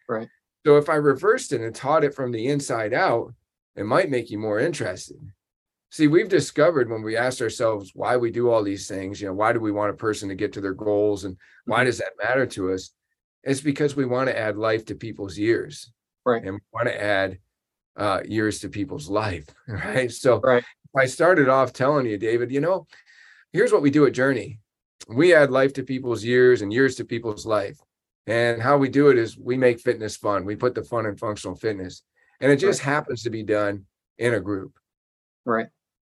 [0.09, 0.29] Right.
[0.66, 3.33] So if I reversed it and taught it from the inside out,
[3.76, 5.16] it might make you more interested.
[5.90, 9.33] see, we've discovered when we asked ourselves why we do all these things, you know,
[9.33, 11.87] why do we want a person to get to their goals and why Mhm.
[11.87, 12.90] does that matter to us?
[13.44, 15.92] It's because we want to add life to people's years.
[16.26, 16.42] Right.
[16.44, 17.38] And we want to add
[17.96, 19.46] uh, years to people's life.
[19.68, 20.11] Right.
[20.11, 20.64] So Right.
[20.96, 22.87] I started off telling you, David, you know,
[23.52, 24.61] here's what we do at Journey.
[25.09, 27.78] We add life to people's years and years to people's life.
[28.26, 30.44] And how we do it is we make fitness fun.
[30.44, 32.02] We put the fun in functional fitness.
[32.40, 33.87] And it just happens to be done
[34.18, 34.78] in a group.
[35.44, 35.68] Right.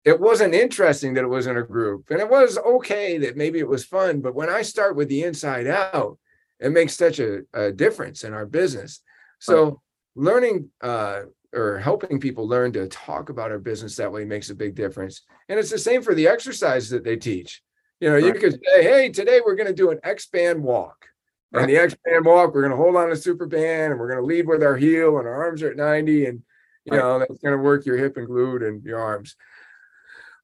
[0.03, 2.09] It wasn't interesting that it was in a group.
[2.09, 4.19] And it was okay that maybe it was fun.
[4.21, 6.17] But when I start with the inside out,
[6.59, 9.01] it makes such a, a difference in our business.
[9.39, 9.81] So
[10.15, 11.21] learning uh,
[11.53, 15.21] or helping people learn to talk about our business that way makes a big difference.
[15.49, 17.61] And it's the same for the exercise that they teach.
[17.99, 18.39] You know, you Right.
[18.41, 21.05] could say, hey, today we're going to do an X band walk.
[21.53, 24.09] And the X band walk, we're going to hold on to super band and we're
[24.09, 26.25] going to lead with our heel and our arms are at 90.
[26.25, 26.43] And,
[26.85, 26.99] you Right.
[26.99, 29.35] know, that's going to work your hip and glute and your arms.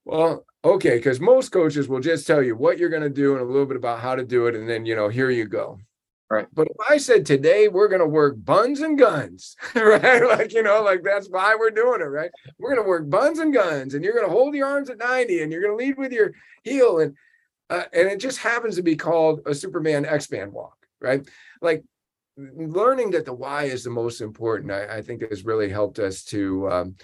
[0.04, 3.42] Well, okay, because most coaches will just tell you what you're going to do and
[3.42, 4.56] a little bit about how to do it.
[4.56, 5.80] And then, you know, here you go.
[6.30, 6.48] Right.
[6.54, 10.28] But if I said today we're going to work buns and guns, right?
[10.28, 12.32] Like, you know, like that's why we're doing it, right?
[12.60, 14.98] We're going to work buns and guns and you're going to hold your arms at
[14.98, 17.00] 90 and you're going to lead with your heel.
[17.00, 17.16] And,
[17.70, 21.26] uh, and it just happens to be called a Superman X band walk, right?
[21.62, 21.86] Like
[22.36, 26.26] learning that the why is the most important, I, I think has really helped us
[26.26, 26.96] to, um,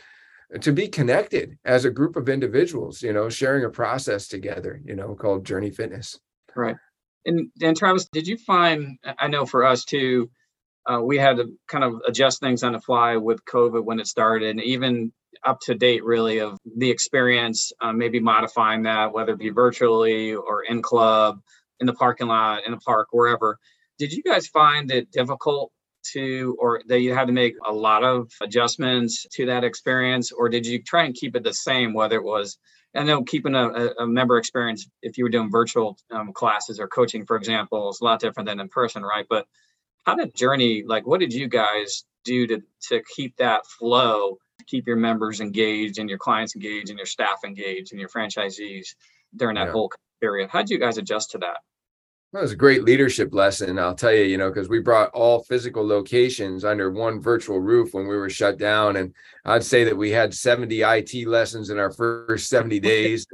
[0.59, 4.95] to be connected as a group of individuals, you know, sharing a process together, you
[4.95, 6.19] know, called Journey Fitness.
[6.55, 6.75] Right.
[7.25, 8.97] And Travis, did you find?
[9.17, 10.29] I know for us too,
[10.85, 14.07] uh, we had to kind of adjust things on the fly with COVID when it
[14.07, 17.71] started, and even up to date, really, of the experience.
[17.81, 21.39] Uh, maybe modifying that, whether it be virtually or in club,
[21.79, 23.57] in the parking lot, in the park, wherever.
[23.99, 25.71] Did you guys find it difficult
[26.11, 30.49] to, or that you had to make a lot of adjustments to that experience, or
[30.49, 32.57] did you try and keep it the same, whether it was
[32.95, 36.87] I know keeping a, a- member experience, if you were doing virtual um, classes or
[36.87, 39.25] coaching, for example, is a lot different than in person, right?
[39.29, 39.47] But
[40.05, 44.87] how did Journey, like, what did you guys do to to keep that flow, keep
[44.87, 48.95] your members engaged and your clients engaged and your staff engaged and your franchisees
[49.35, 49.71] during that Yeah.
[49.71, 50.49] whole period?
[50.49, 51.57] How did you guys adjust to that?
[52.33, 55.43] That was a great leadership lesson, I'll tell you, you know, because we brought all
[55.43, 58.95] physical locations under one virtual roof when we were shut down.
[58.95, 59.13] And
[59.45, 63.27] I'd say that we had 70 IT lessons in our first 70 days.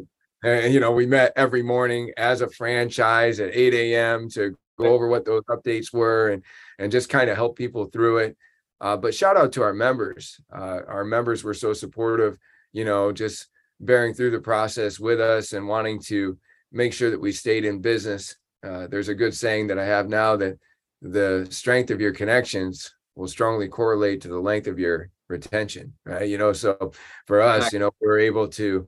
[0.43, 4.29] And, you know, we met every morning as a franchise at 8 a.m.
[4.31, 6.43] to go over what those updates were and,
[6.77, 8.37] and just kind of help people through it.
[8.81, 10.41] Uh, but shout out to our members.
[10.53, 12.37] Uh, our members were so supportive,
[12.73, 13.47] you know, just
[13.79, 16.37] bearing through the process with us and wanting to
[16.73, 20.09] make sure that we stayed in business uh, there's a good saying that I have
[20.09, 20.57] now that
[21.01, 26.27] the strength of your connections will strongly correlate to the length of your retention, right?
[26.27, 26.91] You know, so
[27.25, 28.87] for us, you know, we are able to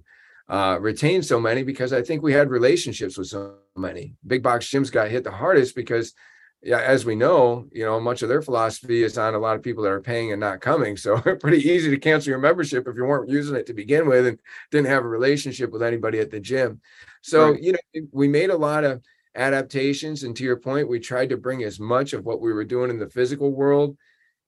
[0.49, 4.15] uh, retain so many because I think we had relationships with so many.
[4.25, 6.13] Big box gyms got hit the hardest because,
[6.61, 9.63] yeah, as we know, you know, much of their philosophy is on a lot of
[9.63, 10.97] people that are paying and not coming.
[10.97, 14.27] So pretty easy to cancel your membership if you weren't using it to begin with
[14.27, 14.39] and
[14.71, 16.81] didn't have a relationship with anybody at the gym.
[17.21, 17.61] So, Right.
[17.61, 19.01] you know, we made a lot of
[19.35, 22.65] adaptations and to your point we tried to bring as much of what we were
[22.65, 23.91] doing in the physical world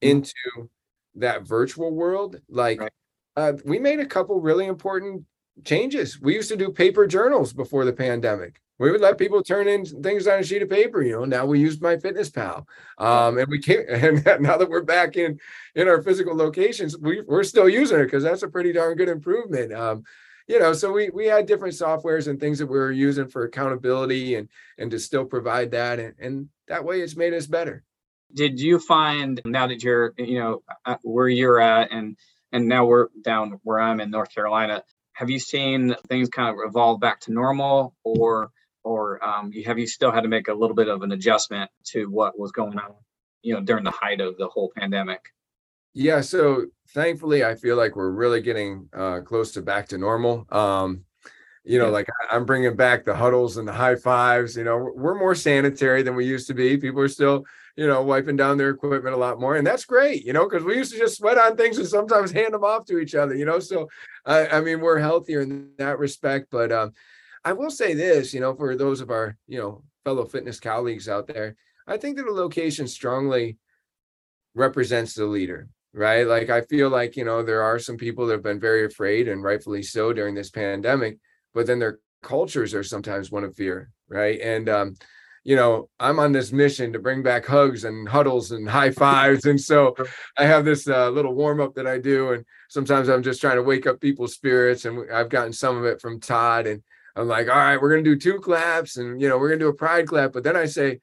[0.01, 0.09] Mhm.
[0.11, 0.69] into
[1.15, 2.91] that virtual world like Right.
[3.37, 5.23] uh, we made a couple really important
[5.63, 9.67] changes we used to do paper journals before the pandemic we would let people turn
[9.67, 12.65] in things on a sheet of paper you know now we use MyFitnessPal
[12.97, 13.87] um and we can't
[14.25, 15.39] and now that we're back in
[15.75, 19.09] in our physical locations we, we're still using it because that's a pretty darn good
[19.09, 20.03] improvement um
[20.47, 23.45] you know so we we had different softwares and things that we were using for
[23.45, 27.83] accountability and and to still provide that and, and that way it's made us better
[28.33, 32.17] Did you find now that you're, you know, uh, where you're at, and
[32.53, 34.83] and now we're down where I'm in North Carolina?
[35.13, 38.51] Have you seen things kind of evolve back to normal, or
[38.83, 41.71] or um, you- have you still had to make a little bit of an adjustment
[41.85, 42.93] to what was going on,
[43.43, 45.21] you know, during the height of the whole pandemic?
[45.93, 50.45] Yeah so thankfully i feel like we're really getting uh close to back to normal.
[50.51, 51.03] Um
[51.65, 54.93] you know like i'm bringing back the huddles and the high fives you know we're-
[54.95, 56.75] we're more sanitary than we used to be.
[56.77, 60.23] People are still you know wiping down their equipment a lot more and that's great
[60.25, 62.85] you know because we used to just sweat on things and sometimes hand them off
[62.85, 63.87] to each other you know so
[64.25, 66.91] i, I mean we're healthier in that respect but um
[67.43, 71.09] i will say this you know for those of our you know fellow fitness colleagues
[71.09, 71.55] out there
[71.87, 73.57] i think that a location strongly
[74.53, 78.33] represents the leader right like i feel like you know there are some people that
[78.33, 81.17] have been very afraid and rightfully so during this pandemic
[81.53, 84.95] but then their cultures are sometimes one of fear right and um
[85.43, 89.45] you know, I'm on this mission to bring back hugs and huddles and high fives.
[89.45, 89.95] And so
[90.37, 92.31] I have this uh, little warm up that I do.
[92.31, 94.85] And sometimes I'm just trying to wake up people's spirits.
[94.85, 96.65] And I've gotten some of it from Todd.
[96.67, 96.81] And
[97.15, 99.59] I'm like, all right, we're going to do two claps and, you know, we're going
[99.59, 100.31] to do a pride clap.
[100.31, 100.99] But then I say,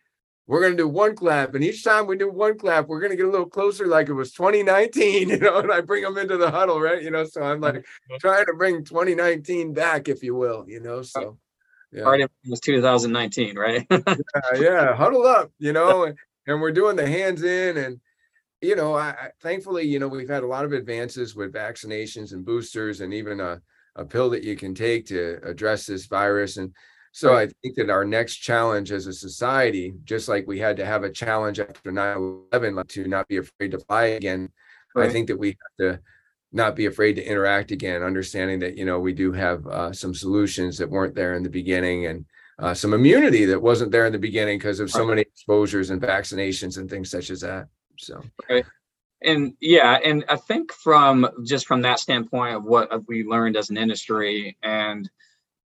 [0.50, 1.54] we're going to do one clap.
[1.54, 4.08] And each time we do one clap, we're going to get a little closer, like
[4.08, 7.00] it was 2019, you know, and I bring them into the huddle, right?
[7.00, 7.86] You know, so I'm like
[8.20, 11.38] trying to bring 2019 back, if you will, you know, so.
[11.92, 12.02] Yeah.
[12.02, 13.86] Already was 2019, right?
[13.90, 14.14] yeah,
[14.56, 18.00] yeah, huddle up, you know, and, and we're doing the hands in and
[18.60, 22.32] you know, I, I, thankfully, you know, we've had a lot of advances with vaccinations
[22.32, 23.62] and boosters and even a,
[23.96, 26.58] a pill that you can take to address this virus.
[26.58, 26.74] And
[27.12, 27.34] so.
[27.34, 31.04] I think that our next challenge as a society, just like we had to have
[31.04, 34.50] a challenge after 9 11 to not be afraid to fly again,
[34.94, 35.08] right.
[35.08, 36.00] I think that we have to
[36.52, 40.14] not be afraid to interact again, understanding that you know we do have uh, some
[40.14, 42.24] solutions that weren't there in the beginning and
[42.58, 46.00] uh, some immunity that wasn't there in the beginning because of so many exposures and
[46.00, 47.68] vaccinations and things such as that.
[47.98, 48.22] So.
[48.44, 48.66] Okay.
[49.22, 53.68] And yeah, and I think from just from that standpoint of what we learned as
[53.68, 55.10] an industry, and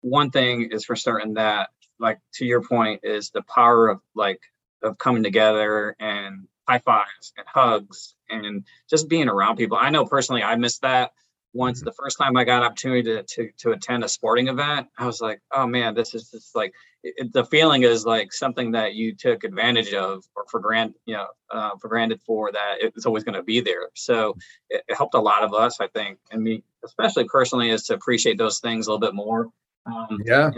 [0.04, 4.40] one thing is for certain that, like to your point, is the power of like
[4.84, 9.78] of coming together and high fives and hugs and just being around people.
[9.80, 11.12] I know personally, I missed that
[11.54, 11.86] once mm-hmm.
[11.86, 14.88] the first time I got an opportunity to, to, to attend a sporting event.
[14.98, 18.72] I was like, oh man, this is just like it, the feeling is like something
[18.72, 22.76] that you took advantage of or for granted, you know, uh, for granted for that
[22.80, 23.90] it's always going to be there.
[23.94, 24.36] So
[24.70, 27.94] it, it, helped a lot of us, I think, and me especially personally, is to
[27.94, 29.50] appreciate those things a little bit more.
[29.86, 30.52] Um, yeah.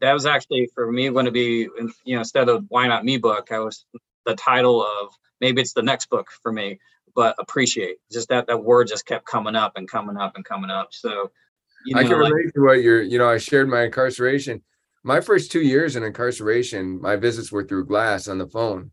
[0.00, 1.68] that was actually for me going to be,
[2.04, 3.84] you know, instead of why not me book, I was
[4.26, 6.78] the title of maybe it's the next book for me
[7.14, 10.70] but appreciate just that that word just kept coming up and coming up and coming
[10.70, 11.30] up so
[11.84, 14.62] you know, i can relate like, to what you're you know i shared my incarceration.
[15.04, 18.92] My first two years in incarceration my visits were through glass on the phone.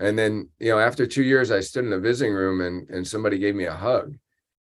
[0.00, 3.06] And then you know after two years i stood in the visiting room and and
[3.06, 4.16] somebody gave me a hug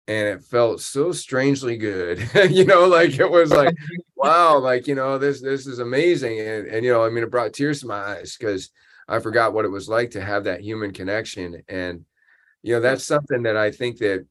[0.07, 3.75] and it felt so strangely good you know like it was like
[4.15, 7.31] wow like you know this this is amazing and and you know i mean it
[7.31, 8.69] brought tears to my eyes because
[9.07, 11.61] I forgot what it was like to have that human connection.
[11.67, 12.05] And,
[12.63, 14.25] you know, that's something that I think that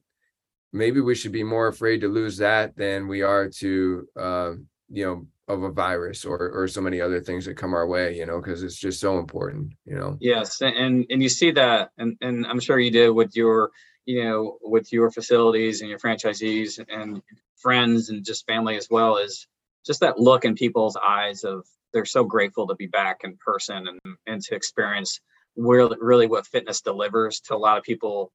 [0.73, 4.51] maybe we should be more afraid to lose that than we are to, uh,
[4.89, 8.17] you know, of a virus or or so many other things that come our way,
[8.17, 10.17] you know, because it's just so important, you know.
[10.19, 13.71] Yes, and and you see that, and and I'm sure you did with your,
[14.05, 17.21] you know, with your facilities and your franchisees and
[17.57, 19.47] friends and just family as well is
[19.85, 23.87] just that look in people's eyes of they're so grateful to be back in person
[23.87, 25.21] and, and to experience
[25.55, 28.31] really, really what fitness delivers to a lot of people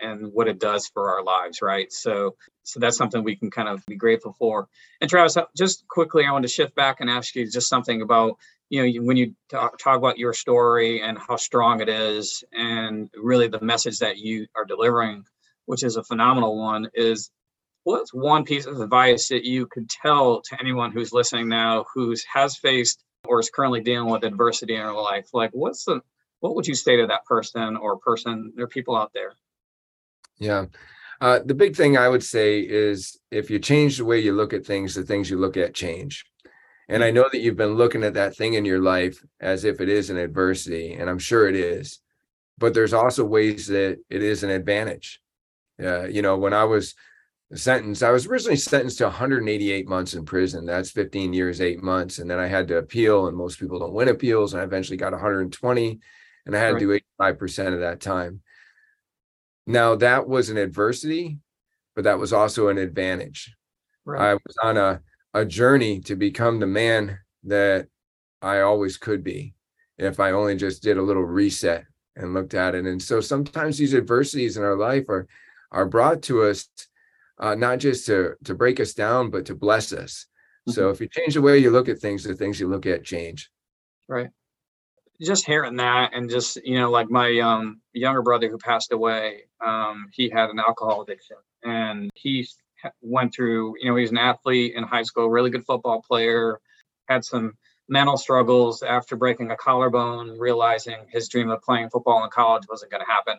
[0.00, 1.92] and what it does for our lives right?
[1.92, 4.68] So so that's something we can kind of be grateful for.
[5.00, 8.02] And travis uh, just quickly i want to shift back and ask you just something
[8.02, 8.36] about
[8.68, 13.10] you know when you talk, talk about your story and how strong it is and
[13.14, 15.24] really the message that you are delivering
[15.66, 17.30] which is a phenomenal one is
[17.84, 22.24] what's one piece of advice that you could tell to anyone who's listening now who's
[22.32, 25.28] has faced or is currently dealing with adversity in their life?
[25.32, 26.00] Like what's the
[26.40, 29.34] what would you say to that person or person or people out there
[30.38, 30.66] yeah
[31.20, 34.52] uh, the big thing i would say is if you change the way you look
[34.52, 36.24] at things the things you look at change
[36.88, 37.16] and i mm-hmm.
[37.16, 40.10] know that you've been looking at that thing in your life as if it is
[40.10, 42.00] an adversity and i'm sure it is
[42.58, 45.20] but there's also ways that it is an advantage
[45.82, 46.94] uh, you know when i was
[47.54, 50.66] sentenced, I was originally sentenced to 188 months in prison.
[50.66, 52.18] That's 15 years, eight months.
[52.18, 54.52] And then I had to appeal, and most people don't win appeals.
[54.52, 56.00] And I eventually got 120,
[56.46, 56.80] and I had right.
[56.80, 58.40] to do 85% of that time.
[59.66, 61.38] Now, that was an adversity,
[61.94, 63.54] but that was also an advantage.
[64.04, 64.30] Right.
[64.30, 65.02] I was on a,
[65.34, 67.88] a journey to become the man that
[68.40, 69.54] I always could be
[69.98, 72.86] if I only just did a little reset and looked at it.
[72.86, 75.26] And so sometimes these adversities in our life are
[75.72, 76.68] are brought to us
[77.38, 80.26] uh, not just to to break us down, but to bless us.
[80.68, 80.72] Mm-hmm.
[80.72, 83.04] So if you change the way you look at things, the things you look at
[83.04, 83.50] change.
[84.08, 84.28] Right.
[85.20, 89.44] Just hearing that, and just you know, like my um, younger brother who passed away,
[89.64, 92.46] um, he had an alcohol addiction, and he
[93.00, 93.74] went through.
[93.80, 96.60] You know, he was an athlete in high school, really good football player,
[97.08, 97.54] had some
[97.88, 102.90] mental struggles after breaking a collarbone, realizing his dream of playing football in college wasn't
[102.90, 103.38] going to happen.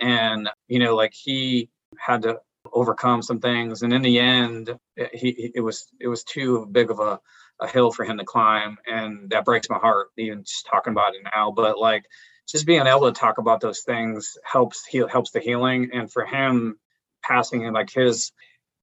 [0.00, 1.68] And, you know, like he
[1.98, 2.40] had to
[2.72, 4.70] overcome some things and in the end
[5.12, 7.18] he it was it was too big of a,
[7.62, 11.14] a hill for him to climb and that breaks my heart even just talking about
[11.14, 11.50] it now.
[11.50, 12.04] But like
[12.48, 15.90] just being able to talk about those things helps heal helps the healing.
[15.92, 16.78] And for him
[17.22, 18.32] passing and like his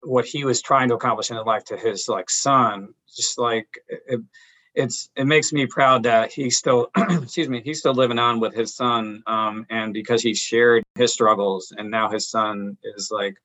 [0.02, 3.68] what he was trying to accomplish in his life to his like son just like
[3.88, 4.22] it,
[4.74, 8.54] it's it makes me proud that he's still excuse me he's still living on with
[8.54, 13.36] his son um, and because he shared his struggles and now his son is like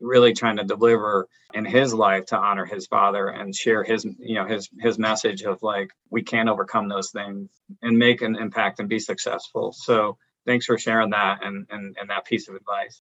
[0.00, 4.34] really trying to deliver in his life to honor his father and share his you
[4.34, 7.48] know his his message of like we can overcome those things
[7.82, 9.72] and make an impact and be successful.
[9.72, 13.00] So thanks for sharing that and and, and that piece of advice.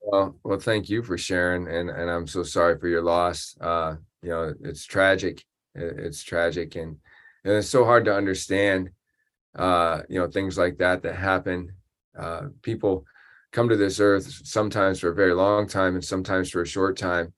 [0.00, 3.56] Well well thank you for sharing and and i'm so sorry for your loss.
[3.60, 5.44] Uh you know it's tragic.
[5.74, 6.96] It's tragic and
[7.44, 8.90] and it's so hard to understand
[9.56, 11.72] uh you know things like that that happen.
[12.16, 13.04] Uh people
[13.52, 16.96] come to this earth sometimes for a very long time and sometimes for a short
[16.96, 17.32] time.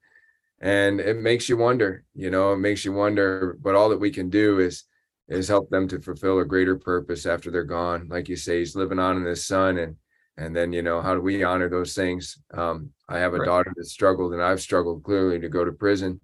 [0.61, 4.11] And it makes you wonder you know it makes you wonder but all that we
[4.11, 4.85] can do is
[5.27, 8.07] is help them to fulfill a greater purpose after they're gone.
[8.09, 9.95] Like you say he's living on in his son and
[10.37, 12.37] and then you know how do we honor those things?
[12.53, 13.45] Um i have a right.
[13.45, 16.21] daughter that struggled and i've struggled clearly to go to prison.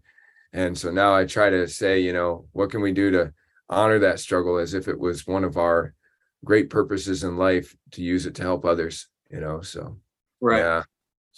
[0.53, 3.33] And so now i try to say you know what can we do to
[3.69, 5.93] honor that struggle as if it was one of our
[6.43, 9.97] great purposes in life to use it to help others you know so
[10.41, 10.59] right.
[10.59, 10.83] yeah.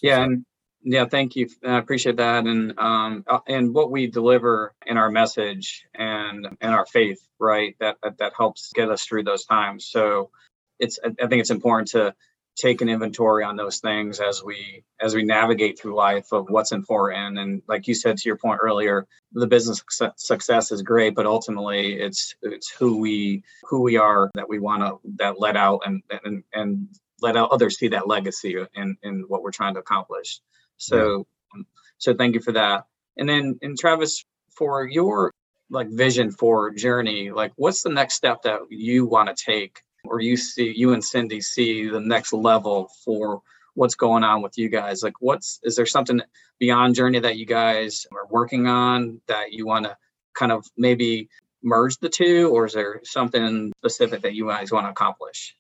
[0.02, 0.46] Yeah and
[0.84, 5.12] yeah thank you i appreciate that and um uh, and what we deliver in our
[5.12, 9.86] message and in our faith right that, that that helps get us through those times
[9.86, 10.32] so
[10.80, 12.14] it's i think it's important to
[12.58, 16.72] take an inventory on those things as we as we navigate through life of what's
[16.72, 19.82] important and like you said to your point earlier the business
[20.18, 24.82] success is great but ultimately it's it's who we who we are that we want
[24.82, 26.88] to that let out and and and
[27.22, 30.40] let others see that legacy in in what we're trying to accomplish
[30.78, 31.60] so yeah.
[31.60, 31.66] Um,
[31.98, 32.86] so thank you for that
[33.18, 35.34] and then and travis for your
[35.70, 40.20] like vision for journey like what's the next step that you want to take or
[40.20, 43.42] you see you and Cindy see the next level for
[43.74, 45.04] what's going on with you guys?
[45.04, 46.22] Like, what's is there something
[46.60, 49.98] beyond Journey that you guys are working on that you want to
[50.34, 51.30] kind of maybe
[51.64, 55.56] merge the two, or is there something specific that you guys want to accomplish?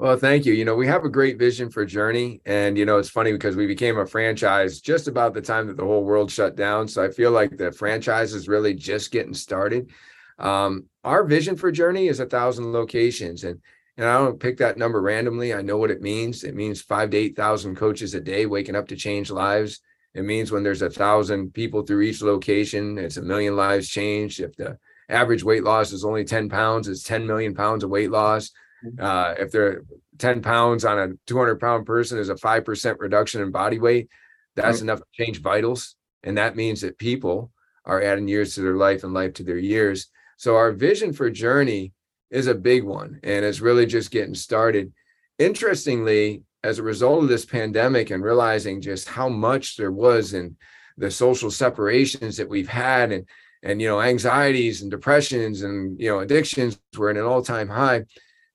[0.00, 0.54] Well, thank you.
[0.54, 2.40] You know, we have a great vision for Journey.
[2.46, 5.76] And, you know, it's funny because we became a franchise just about the time that
[5.76, 6.88] the whole world shut down.
[6.88, 9.90] So I feel like the franchise is really just getting started.
[10.38, 13.44] Um, our vision for Journey is a thousand locations.
[13.44, 13.60] And
[13.98, 15.52] and I don't pick that number randomly.
[15.52, 16.44] I know what it means.
[16.44, 19.82] It means five to 8,000 coaches a day waking up to change lives.
[20.14, 24.40] It means when there's a thousand people through each location, it's a million lives changed.
[24.40, 24.78] If the
[25.10, 28.50] average weight loss is only 10 pounds, it's 10 million pounds of weight loss.
[28.84, 29.04] Mm-hmm.
[29.04, 29.82] Uh, if they're
[30.18, 34.08] 10 pounds on a 200 pound person is a 5% reduction in body weight,
[34.56, 34.82] that's right.
[34.82, 35.96] enough to change vitals.
[36.22, 37.50] And that means that people
[37.84, 40.08] are adding years to their life and life to their years.
[40.36, 41.92] So our vision for Journey
[42.30, 44.92] is a big one and it's really just getting started.
[45.38, 50.56] Interestingly, as a result of this pandemic and realizing just how much there was in
[50.96, 53.26] the social separations that we've had and
[53.62, 58.04] and you know anxieties and depressions and you know addictions were at an all-time high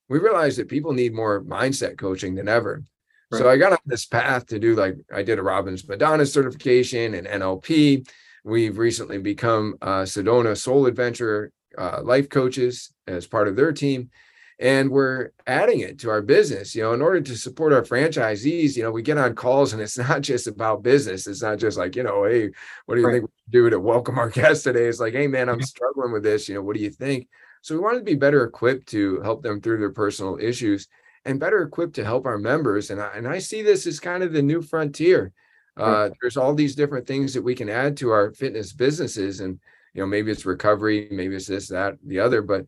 [0.09, 2.83] we realized that people need more mindset coaching than ever.
[3.31, 3.39] Right.
[3.39, 7.15] so i got on this path to do like i did a Robbins Madanes certification
[7.15, 8.07] and nlp
[8.43, 14.09] we've recently become uh, sedona soul adventure uh, life coaches as part of their team.
[14.57, 18.77] And we're adding it to our business you know in order to support our franchisees
[18.77, 21.27] you know we get on calls and it's not just about business.
[21.27, 22.51] It's not just like you know hey
[22.85, 23.13] what do you right.
[23.15, 24.85] think we do to welcome our guests today?
[24.85, 26.47] It's like hey man i'm struggling with this.
[26.47, 27.27] You know what do you think
[27.65, 30.87] so we wanted to be better equipped to help them through their personal issues
[31.25, 32.91] and better equipped to help our members.
[32.91, 35.33] And I, and I see this as kind of the new frontier.
[35.75, 39.59] Uh, there's all these different things that we can add to our fitness businesses and
[39.95, 42.67] you know maybe it's recovery maybe it's this that the other but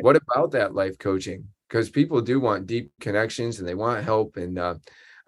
[0.00, 1.44] what about that life coaching?
[1.68, 4.36] Because people do want deep connections and they want help.
[4.36, 4.74] And uh,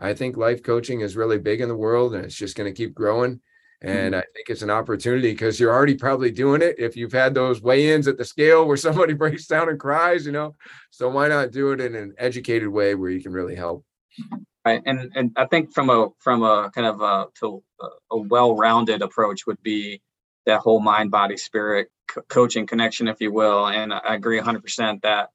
[0.01, 2.77] i think life coaching is really big in the world and it's just going to
[2.77, 3.41] keep growing
[3.85, 4.21] and mm-hmm.
[4.21, 7.61] i think it's an opportunity because you're already probably doing it if you've had those
[7.61, 10.55] weigh-ins at the scale where somebody breaks down and cries you know
[10.91, 13.85] so why not do it in an educated way where you can really help
[14.65, 17.63] right and and i think from a from a kind of a to
[18.11, 20.01] a well-rounded approach would be
[20.47, 25.03] that whole mind body spirit co- coaching connection if you will and i agree 100%
[25.03, 25.31] that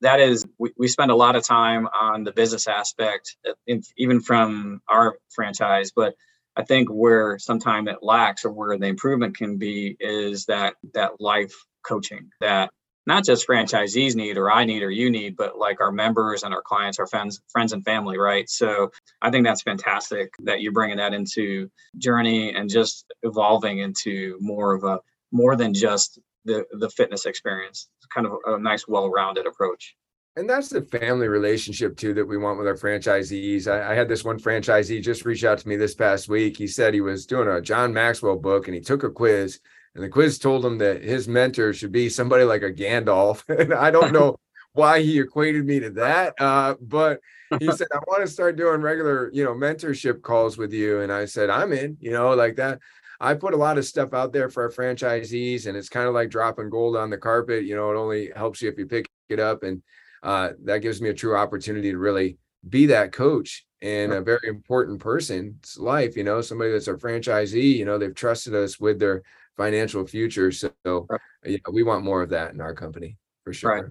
[0.00, 3.36] that is we, we spend a lot of time on the business aspect
[3.68, 6.14] in, even from our franchise but
[6.56, 11.20] i think where sometimes it lacks or where the improvement can be is that that
[11.20, 12.70] life coaching that
[13.06, 16.54] not just franchisees need or I need or you need, but like our members and
[16.54, 18.48] our clients, our friends, friends and family, right?
[18.48, 18.90] So
[19.20, 24.74] I think that's fantastic that you're bringing that into journey and just evolving into more
[24.74, 25.00] of a
[25.32, 27.88] more than just the the fitness experience.
[27.98, 29.96] It's kind of a nice, well-rounded approach.
[30.34, 33.66] And that's the family relationship too that we want with our franchisees.
[33.70, 36.56] I, I had this one franchisee just reach out to me this past week.
[36.56, 39.60] He said he was doing a John Maxwell book and he took a quiz
[39.94, 43.46] And the quiz told him that his mentor should be somebody like a Gandalf.
[43.58, 44.38] and I don't know
[44.72, 46.32] why he equated me to that.
[46.40, 47.20] Uh, but
[47.60, 51.00] he said, I want to start doing regular, you know, mentorship calls with you.
[51.00, 52.78] And I said, I'm in, you know, like that.
[53.20, 56.14] I put a lot of stuff out there for our franchisees, and it's kind of
[56.14, 57.64] like dropping gold on the carpet.
[57.64, 59.62] You know, it only helps you if you pick it up.
[59.62, 59.80] And
[60.22, 64.48] uh, that gives me a true opportunity to really be that coach in a very
[64.48, 69.00] important person's life, you know, somebody that's a franchisee, you know, they've trusted us with
[69.00, 69.22] their
[69.56, 70.52] financial future.
[70.52, 71.20] So, right.
[71.44, 73.74] you know, we want more of that in our company for sure.
[73.74, 73.84] Right.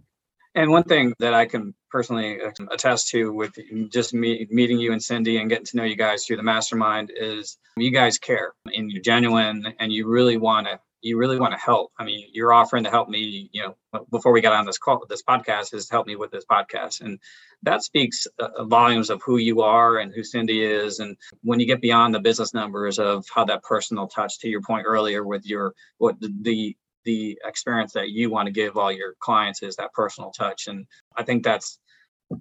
[0.55, 2.39] And one thing that I can personally
[2.71, 3.57] attest to with
[3.89, 7.11] just me, meeting you and Cindy and getting to know you guys through the mastermind
[7.15, 11.53] is you guys care and you're genuine and you really want to you really want
[11.53, 11.91] to help.
[11.97, 15.03] I mean, you're offering to help me, you know, before we got on this call,
[15.09, 17.01] this podcast is to help me with this podcast.
[17.01, 17.19] And
[17.63, 20.99] that speaks uh, volumes of who you are and who Cindy is.
[20.99, 24.61] And when you get beyond the business numbers of how that personal touch to your
[24.61, 28.91] point earlier with your, what the, the, the experience that you want to give all
[28.91, 30.67] your clients is that personal touch.
[30.67, 30.85] And
[31.17, 31.79] I think that's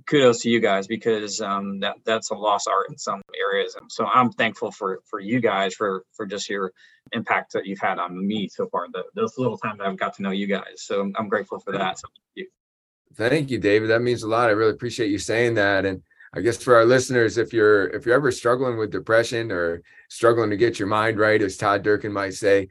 [0.07, 3.77] kudos to you guys because um, that that's a lost art in some areas.
[3.81, 6.73] And so I'm thankful for for you guys for for just your
[7.13, 8.87] impact that you've had on me so far.
[8.93, 10.77] The, those little times that I've got to know you guys.
[10.77, 11.99] So I'm, I'm grateful for that.
[11.99, 12.47] So thank you.
[13.15, 13.91] Thank you, David.
[13.91, 14.49] That means a lot.
[14.49, 15.85] I really appreciate you saying that.
[15.85, 19.83] And I guess for our listeners, if you're if you're ever struggling with depression or
[20.09, 22.69] struggling to get your mind right, as Todd Durkin might say,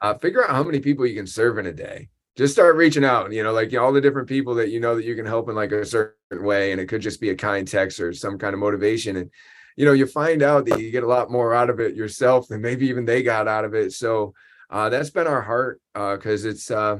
[0.00, 3.04] uh, figure out how many people you can serve in a day just start reaching
[3.04, 5.14] out you know like you know, all the different people that you know that you
[5.14, 8.00] can help in like a certain way and it could just be a kind text
[8.00, 9.30] or some kind of motivation and
[9.76, 12.48] you know you find out that you get a lot more out of it yourself
[12.48, 14.34] than maybe even they got out of it so
[14.70, 16.96] uh, that's been our heart because uh, it's uh,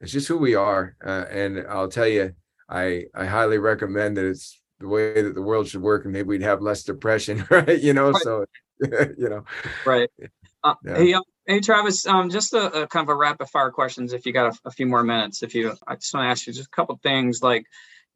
[0.00, 2.32] it's just who we are uh, and i'll tell you
[2.68, 6.28] i i highly recommend that it's the way that the world should work and maybe
[6.28, 8.22] we'd have less depression right you know right.
[8.22, 8.44] so
[9.16, 9.44] you know
[9.86, 10.10] right
[10.64, 10.96] uh, yeah.
[10.96, 14.12] hey, um, Hey Travis, um, just a, a, kind of a rapid fire questions.
[14.12, 16.46] If you got a, a, few more minutes, if you, I just want to ask
[16.46, 17.42] you just a couple things.
[17.42, 17.66] Like,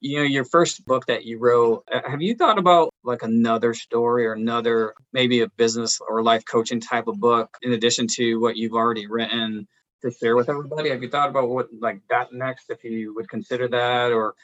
[0.01, 3.75] you know, your first book that you wrote, uh, have you thought about like another
[3.75, 8.37] story or another maybe a business or life coaching type of book in addition to
[8.37, 9.67] what you've already written
[10.03, 10.91] to share with everybody?
[10.91, 14.35] Have you thought about what like that next, if you would consider that, or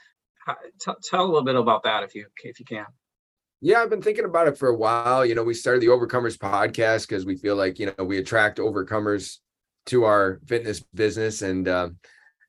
[0.80, 2.86] t- tell a little bit about that if you if you can.
[3.64, 5.24] Yeah, I've been thinking about it for a while.
[5.24, 8.58] You know, we started the Overcomers podcast because we feel like, you know, we attract
[8.58, 9.38] overcomers
[9.86, 11.42] to our fitness business.
[11.42, 11.96] And, um,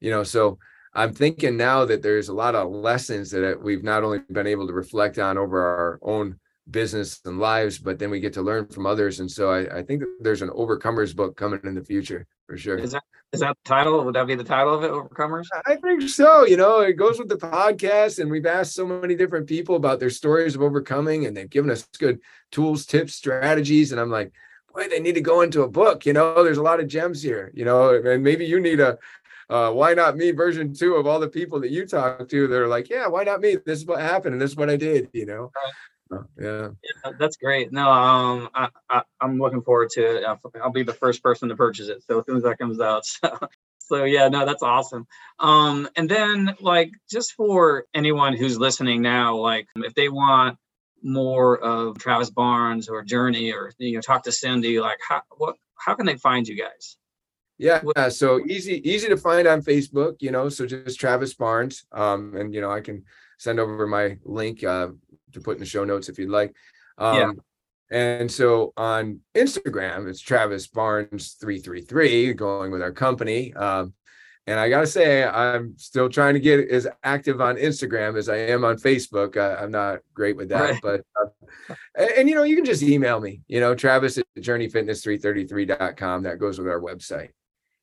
[0.01, 0.57] you know, so
[0.95, 4.66] I'm thinking now that there's a lot of lessons that we've not only been able
[4.66, 6.39] to reflect on over our own
[6.70, 9.20] business and lives, but then we get to learn from others.
[9.20, 12.57] And so I, I think that there's an Overcomers book coming in the future for
[12.57, 12.78] sure.
[12.78, 14.03] Is that is that the title?
[14.05, 15.47] Would that be the title of it, Overcomers?
[15.66, 16.45] I think so.
[16.45, 19.99] You know, it goes with the podcast, and we've asked so many different people about
[19.99, 22.20] their stories of overcoming, and they've given us good
[22.51, 23.91] tools, tips, strategies.
[23.91, 24.32] And I'm like,
[24.72, 26.05] boy, they need to go into a book.
[26.05, 27.51] You know, there's a lot of gems here.
[27.55, 28.99] You know, and maybe you need a
[29.49, 32.47] uh, why not me version two of all the people that you talk to.
[32.47, 33.57] that are like, yeah, why not me?
[33.66, 35.09] This is what happened, and this is what I did.
[35.11, 35.51] You know.
[36.39, 36.70] Yeah.
[36.84, 37.11] yeah.
[37.20, 37.72] that's great.
[37.72, 40.39] No, um, I, I am looking forward to it.
[40.61, 42.03] I'll be the first person to purchase it.
[42.07, 43.38] So as soon as that comes out, so,
[43.80, 45.07] so yeah, no, that's awesome.
[45.39, 50.57] Um, and then like just for anyone who's listening now, like if they want
[51.03, 55.57] more of Travis Barnes or Journey or you know talk to Cindy, like how what
[55.76, 56.97] how can they find you guys?
[57.57, 61.86] Yeah, yeah, so easy easy to find on Facebook, you know, so just Travis Barnes.
[61.91, 63.03] Um, and you know, I can
[63.38, 64.88] send over my link uh,
[65.34, 66.56] to put in the show notes if you'd like.
[66.98, 67.32] Um, yeah.
[67.92, 73.54] And so on Instagram, it's Travis Barnes three three three, going with our company.
[73.54, 73.94] Um,
[74.46, 78.38] and I gotta say, I'm still trying to get as active on Instagram as I
[78.38, 79.38] am on Facebook.
[79.38, 80.82] I, am not great with that, right.
[80.82, 83.42] but uh, and, and, you know, you can just email me.
[83.48, 86.24] You know, Travis at journeyfitness333.com.
[86.24, 87.30] That goes with our website.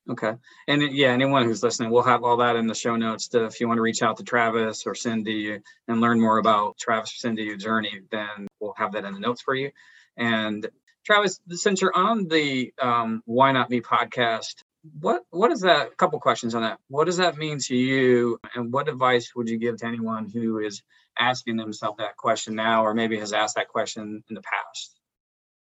[0.09, 0.33] Okay.
[0.67, 3.29] And yeah, anyone who's listening, we'll have all that in the show notes.
[3.29, 6.77] To, if you want to reach out to Travis or Cindy and learn more about
[6.77, 9.71] Travis or Cindy journey, then we'll have that in the notes for you.
[10.17, 10.67] And
[11.05, 14.63] Travis, since you're on the um, Why Not Me podcast,
[14.99, 15.87] what what is that?
[15.87, 16.79] A couple questions on that.
[16.87, 20.59] What does that mean to you, and what advice would you give to anyone who
[20.59, 20.81] is
[21.19, 24.99] asking themselves that question now, or maybe has asked that question in the past?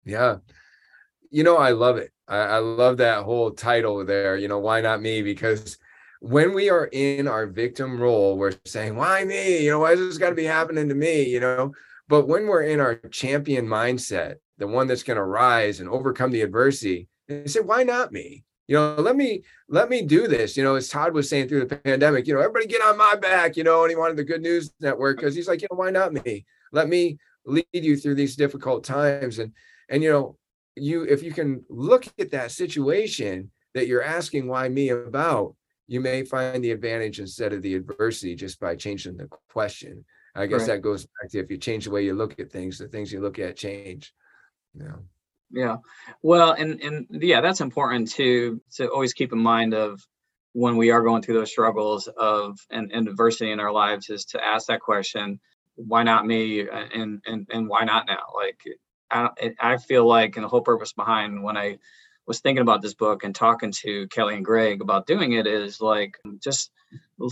[0.05, 0.39] Yeah,
[1.31, 2.11] you know, I love it.
[2.33, 4.37] I, I love that whole title there.
[4.37, 5.21] You know, why not me?
[5.21, 5.77] Because
[6.21, 9.65] when we are in our victim role, we're saying, why me?
[9.65, 11.25] You know, why is this got to be happening to me?
[11.25, 11.73] You know,
[12.09, 16.31] but when we're in our champion mindset, the one that's going to rise and overcome
[16.31, 18.45] the adversity, and say, why not me?
[18.67, 20.57] You know, let me let me do this.
[20.57, 23.17] You know, as Todd was saying through the pandemic, you know, everybody get on my
[23.17, 23.57] back.
[23.57, 25.91] You know, and he wanted the Good News Network because he's like, you know, why
[25.91, 26.47] not me?
[26.71, 29.39] Let me lead you through these difficult times.
[29.39, 29.53] And
[29.89, 30.37] and you know,
[30.77, 35.55] you if you can look at that situation that you're asking why me about,
[35.87, 40.05] you may find the advantage instead of the adversity just by changing the question.
[40.35, 40.69] I guess right.
[40.69, 43.13] that goes back to if you change the way you look at things, the things
[43.13, 44.15] you look at change.
[44.75, 44.97] Yeah.
[45.51, 45.77] Yeah.
[46.23, 50.01] Well, and and yeah, that's important to to always keep in mind of
[50.55, 54.25] when we are going through those struggles of and, and adversity in our lives is
[54.27, 55.41] to ask that question,
[55.75, 58.23] why not me and and and why not now?
[58.35, 58.61] Like
[59.13, 61.79] I I feel like and the whole purpose behind when I
[62.27, 65.81] was thinking about this book and talking to Kelly and Greg about doing it is
[65.81, 66.71] like just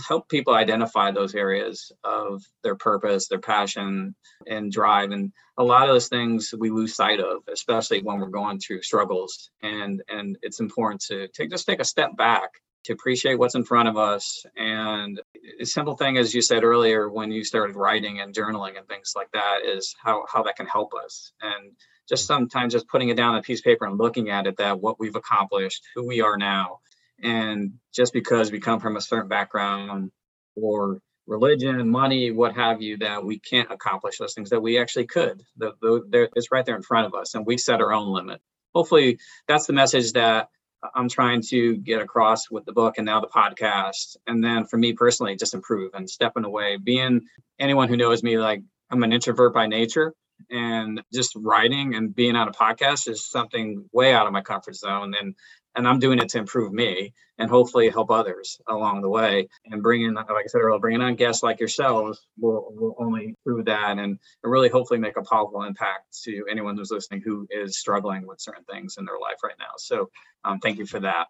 [0.07, 4.15] help people identify those areas of their purpose, their passion,
[4.47, 5.11] and drive.
[5.11, 8.81] And a lot of those things we lose sight of, especially when we're going through
[8.81, 9.49] struggles.
[9.61, 12.51] And and it's important to take just take a step back
[12.83, 14.45] to appreciate what's in front of us.
[14.55, 15.21] And
[15.59, 19.13] a simple thing, as you said earlier, when you started writing and journaling and things
[19.15, 21.33] like that, is how how that can help us.
[21.41, 21.73] And
[22.11, 24.57] just sometimes just putting it down on a piece of paper and looking at it
[24.57, 26.79] that what we've accomplished who we are now
[27.23, 30.11] and just because we come from a certain background
[30.57, 35.05] or religion money what have you that we can't accomplish those things that we actually
[35.05, 38.11] could the, the, it's right there in front of us and we set our own
[38.11, 38.41] limit
[38.75, 39.17] hopefully
[39.47, 40.49] that's the message that
[40.95, 44.17] i'm trying to get across with the book and now the podcast.
[44.27, 46.77] And then for me personally just improve and stepping away.
[46.77, 47.21] Being
[47.59, 50.13] anyone who knows me like i'm an introvert by nature.
[50.49, 54.75] And just writing and being on a podcast is something way out of my comfort
[54.75, 55.13] zone.
[55.19, 55.35] And
[55.75, 59.49] and i'm doing it to improve me and hopefully help others along the way.
[59.65, 63.65] And bringing like i said earlier bringing on guests like yourselves will, will only prove
[63.65, 68.27] that and really hopefully make a powerful impact to anyone who's listening who is struggling
[68.27, 69.73] with certain things in their life right now.
[69.77, 70.09] So
[70.45, 71.27] um, thank you for that.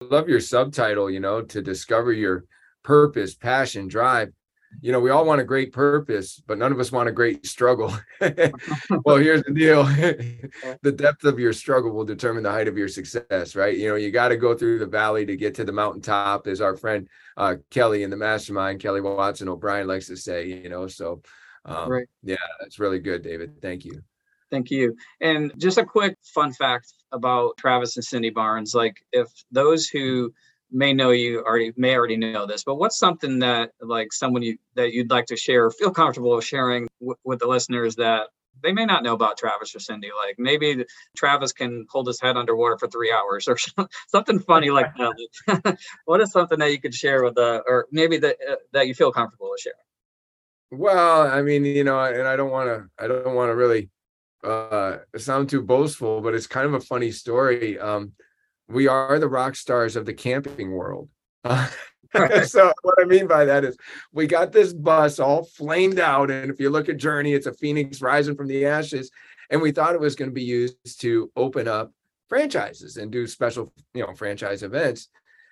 [0.00, 2.44] Love your subtitle you know to discover your
[2.82, 4.32] purpose passion drive
[4.80, 7.46] you know, we all want a great purpose, but none of us want a great
[7.46, 7.92] struggle.
[9.04, 9.84] well, here's the deal
[10.82, 13.76] the depth of your struggle will determine the height of your success, right?
[13.76, 16.60] You know, you got to go through the valley to get to the mountaintop, as
[16.60, 20.86] our friend uh, Kelly in the mastermind, Kelly Watson O'Brien likes to say, you know.
[20.86, 21.22] So,
[21.64, 22.06] um, right.
[22.22, 23.60] yeah, that's really good, David.
[23.60, 24.02] Thank you.
[24.50, 24.96] Thank you.
[25.20, 30.32] And just a quick fun fact about Travis and Cindy Barnes like, if those who
[30.74, 34.58] may know you already may already know this but what's something that like someone you
[34.74, 38.28] that you'd like to share feel comfortable sharing w- with the listeners that
[38.62, 40.10] they may not know about Travis or Cindy.
[40.16, 40.84] Like maybe
[41.16, 43.56] Travis can hold his head underwater for three hours or
[44.08, 45.78] something funny like that.
[46.04, 48.94] what is something that you could share with the, or maybe that uh, that you
[48.94, 49.72] feel comfortable to share?
[50.70, 53.90] Well, I mean, you know, and I don't want to, I don't want to really
[54.42, 57.78] uh sound too boastful, but it's kind of a funny story.
[57.78, 58.12] Um,
[58.68, 61.08] we are the rock stars of the camping world.
[62.14, 63.76] Uh, so what I mean by that is
[64.12, 66.30] we got this bus all flamed out.
[66.30, 69.10] And if you look at Journey, it's a phoenix rising from the ashes.
[69.50, 71.92] And we thought it was going to be used to open up
[72.28, 75.08] franchises and do special, you know, franchise events.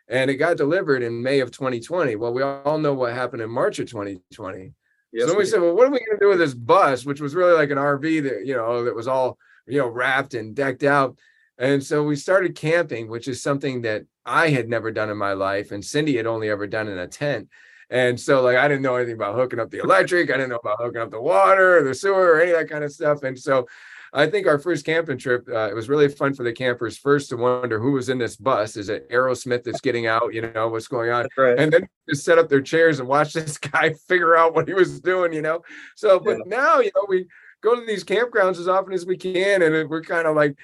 [0.08, 2.16] And it got delivered in May of 2020.
[2.16, 4.72] Well, we all know what happened in March of 2020.
[5.12, 7.04] Yes, so we, we said, well, what are we going to do with this bus,
[7.04, 10.34] which was really like an RV that, you know, that was all, you know, wrapped
[10.34, 11.18] and decked out.
[11.62, 15.32] And so we started camping, which is something that I had never done in my
[15.34, 17.48] life, and Cindy had only ever done in a tent.
[17.88, 20.28] And so, like, I didn't know anything about hooking up the electric.
[20.30, 22.68] I didn't know about hooking up the water, or the sewer, or any of that
[22.68, 23.22] kind of stuff.
[23.22, 23.68] And so,
[24.12, 27.30] I think our first camping trip, uh, it was really fun for the campers first
[27.30, 28.76] to wonder who was in this bus.
[28.76, 30.34] Is it Aerosmith that's getting out?
[30.34, 31.28] You know, what's going on?
[31.38, 31.58] Right.
[31.58, 34.74] And then just set up their chairs and watch this guy figure out what he
[34.74, 35.62] was doing, you know?
[35.96, 36.56] So, but yeah.
[36.56, 37.26] now, you know, we,
[37.62, 39.62] go to these campgrounds as often as we can.
[39.62, 40.56] And we're kind of like,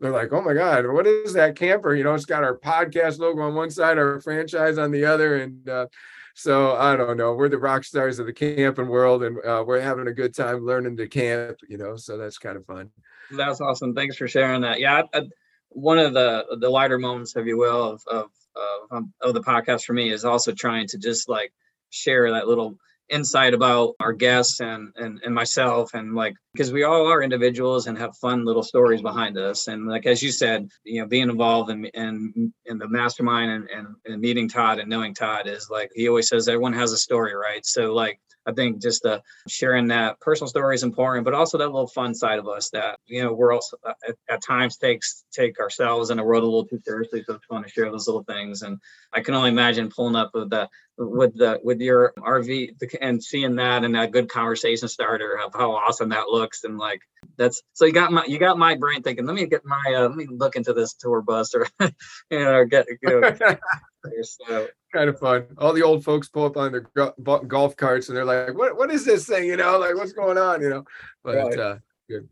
[0.00, 1.94] they're like, oh my God, what is that camper?
[1.94, 5.36] You know, it's got our podcast logo on one side, our franchise on the other.
[5.36, 5.86] And uh,
[6.34, 7.34] so I don't know.
[7.34, 10.66] We're the rock stars of the camping world and uh, we're having a good time
[10.66, 12.90] learning to camp, you know, so that's kind of fun.
[13.30, 13.94] That's awesome.
[13.94, 14.80] Thanks for sharing that.
[14.80, 15.02] Yeah.
[15.12, 15.22] I, I,
[15.68, 18.30] one of the the lighter moments, if you will, of, of,
[18.90, 21.52] of, of the podcast for me is also trying to just like
[21.90, 22.78] share that little
[23.08, 27.86] insight about our guests and, and and myself and like because we all are individuals
[27.86, 29.68] and have fun little stories behind us.
[29.68, 33.68] And like as you said you know being involved in in, in the mastermind and,
[33.70, 36.98] and, and meeting todd and knowing todd is like he always says everyone has a
[36.98, 37.64] story right?
[37.64, 41.66] So like I think just uh, sharing that personal story is important, but also that
[41.66, 45.24] little fun side of us that you know we're also uh, at, at, times takes
[45.32, 47.24] take ourselves and the world a little too seriously.
[47.26, 48.62] So it's fun to share those little things.
[48.62, 48.78] And
[49.12, 50.68] I can only imagine pulling up with the
[50.98, 55.72] with the with your RV and seeing that and that good conversation starter of how
[55.72, 57.00] awesome that looks and like
[57.36, 60.08] that's so you got my you got my brain thinking let me get my uh,
[60.08, 61.66] let me look into this tour bus or
[62.30, 63.56] you know or get you know,
[64.22, 65.46] so kind of fun.
[65.58, 67.14] All the old folks pull up on their go-
[67.46, 68.76] golf carts and they're like, "What?
[68.76, 69.44] What is this thing?
[69.44, 70.62] You know, like what's going on?
[70.62, 70.84] You know?"
[71.22, 71.58] But right.
[71.58, 71.76] uh,
[72.08, 72.28] good.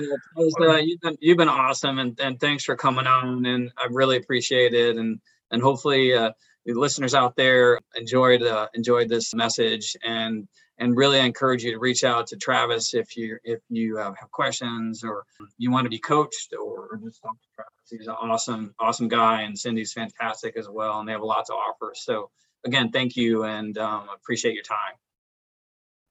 [0.00, 4.16] uh, you've been you've been awesome, and, and thanks for coming on, and I really
[4.16, 5.18] appreciate it, and
[5.50, 6.32] and hopefully uh,
[6.66, 10.46] the listeners out there enjoyed uh, enjoyed this message, and
[10.78, 14.30] and really encourage you to reach out to Travis if you if you uh, have
[14.30, 15.24] questions or
[15.58, 17.72] you want to be coached or just talk to Travis.
[17.90, 21.46] He's an awesome awesome guy, and Cindy's fantastic as well, and they have a lot
[21.46, 21.92] to offer.
[21.94, 22.30] So
[22.64, 24.76] again, thank you, and um, appreciate your time.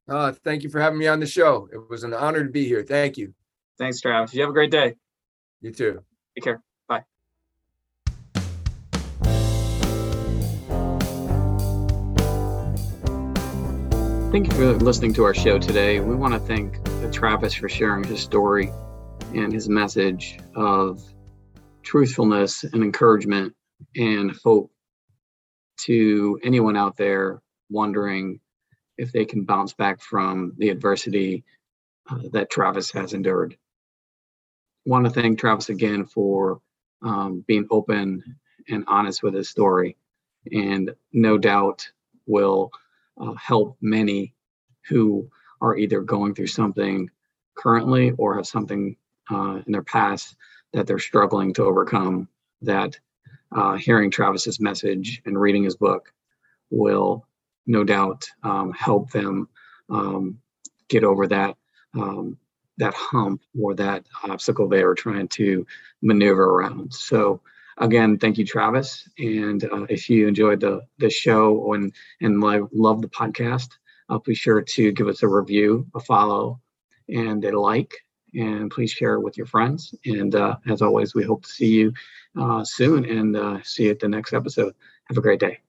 [0.08, 1.68] Uh, thank you for having me on the show.
[1.74, 2.84] It was an honor to be here.
[2.84, 3.34] Thank you.
[3.78, 4.34] Thanks, Travis.
[4.34, 4.96] You have a great day.
[5.62, 6.04] You too.
[6.36, 6.65] Take care.
[14.36, 16.02] Thank you for listening to our show today.
[16.02, 16.78] We want to thank
[17.14, 18.70] Travis for sharing his story
[19.34, 21.02] and his message of
[21.84, 23.56] truthfulness and encouragement
[23.96, 24.74] and hope
[25.86, 28.42] to anyone out there wondering
[28.98, 31.46] if they can bounce back from the adversity
[32.10, 33.56] uh, that Travis has endured.
[34.86, 36.60] Want to thank Travis again for
[37.02, 38.22] um, being open
[38.68, 39.96] and honest with his story,
[40.52, 41.90] and no doubt
[42.28, 42.70] will
[43.20, 44.34] uh, help many
[44.88, 45.30] who
[45.62, 47.10] are either going through something
[47.56, 48.96] currently or have something
[49.32, 50.36] uh, in their past
[50.74, 52.28] that they're struggling to overcome.
[52.62, 53.00] That
[53.52, 56.12] uh, hearing Travis's message and reading his book
[56.70, 57.28] will
[57.68, 59.48] no doubt um, help them
[59.90, 60.40] um,
[60.90, 61.56] get over that
[61.94, 62.38] um,
[62.78, 65.66] that hump or that obstacle they were trying to
[66.02, 66.94] maneuver around.
[66.94, 67.42] So
[67.78, 69.08] again, thank you, Travis.
[69.18, 73.70] And uh, if you enjoyed the the show and and love the podcast,
[74.10, 76.62] uh, be sure to give us a review, a follow,
[77.10, 77.94] and a like.
[78.34, 79.96] And please share it with your friends.
[80.06, 81.94] And uh, as always, we hope to see you
[82.38, 84.74] uh, soon and uh, see you at the next episode.
[85.08, 85.65] Have a great day.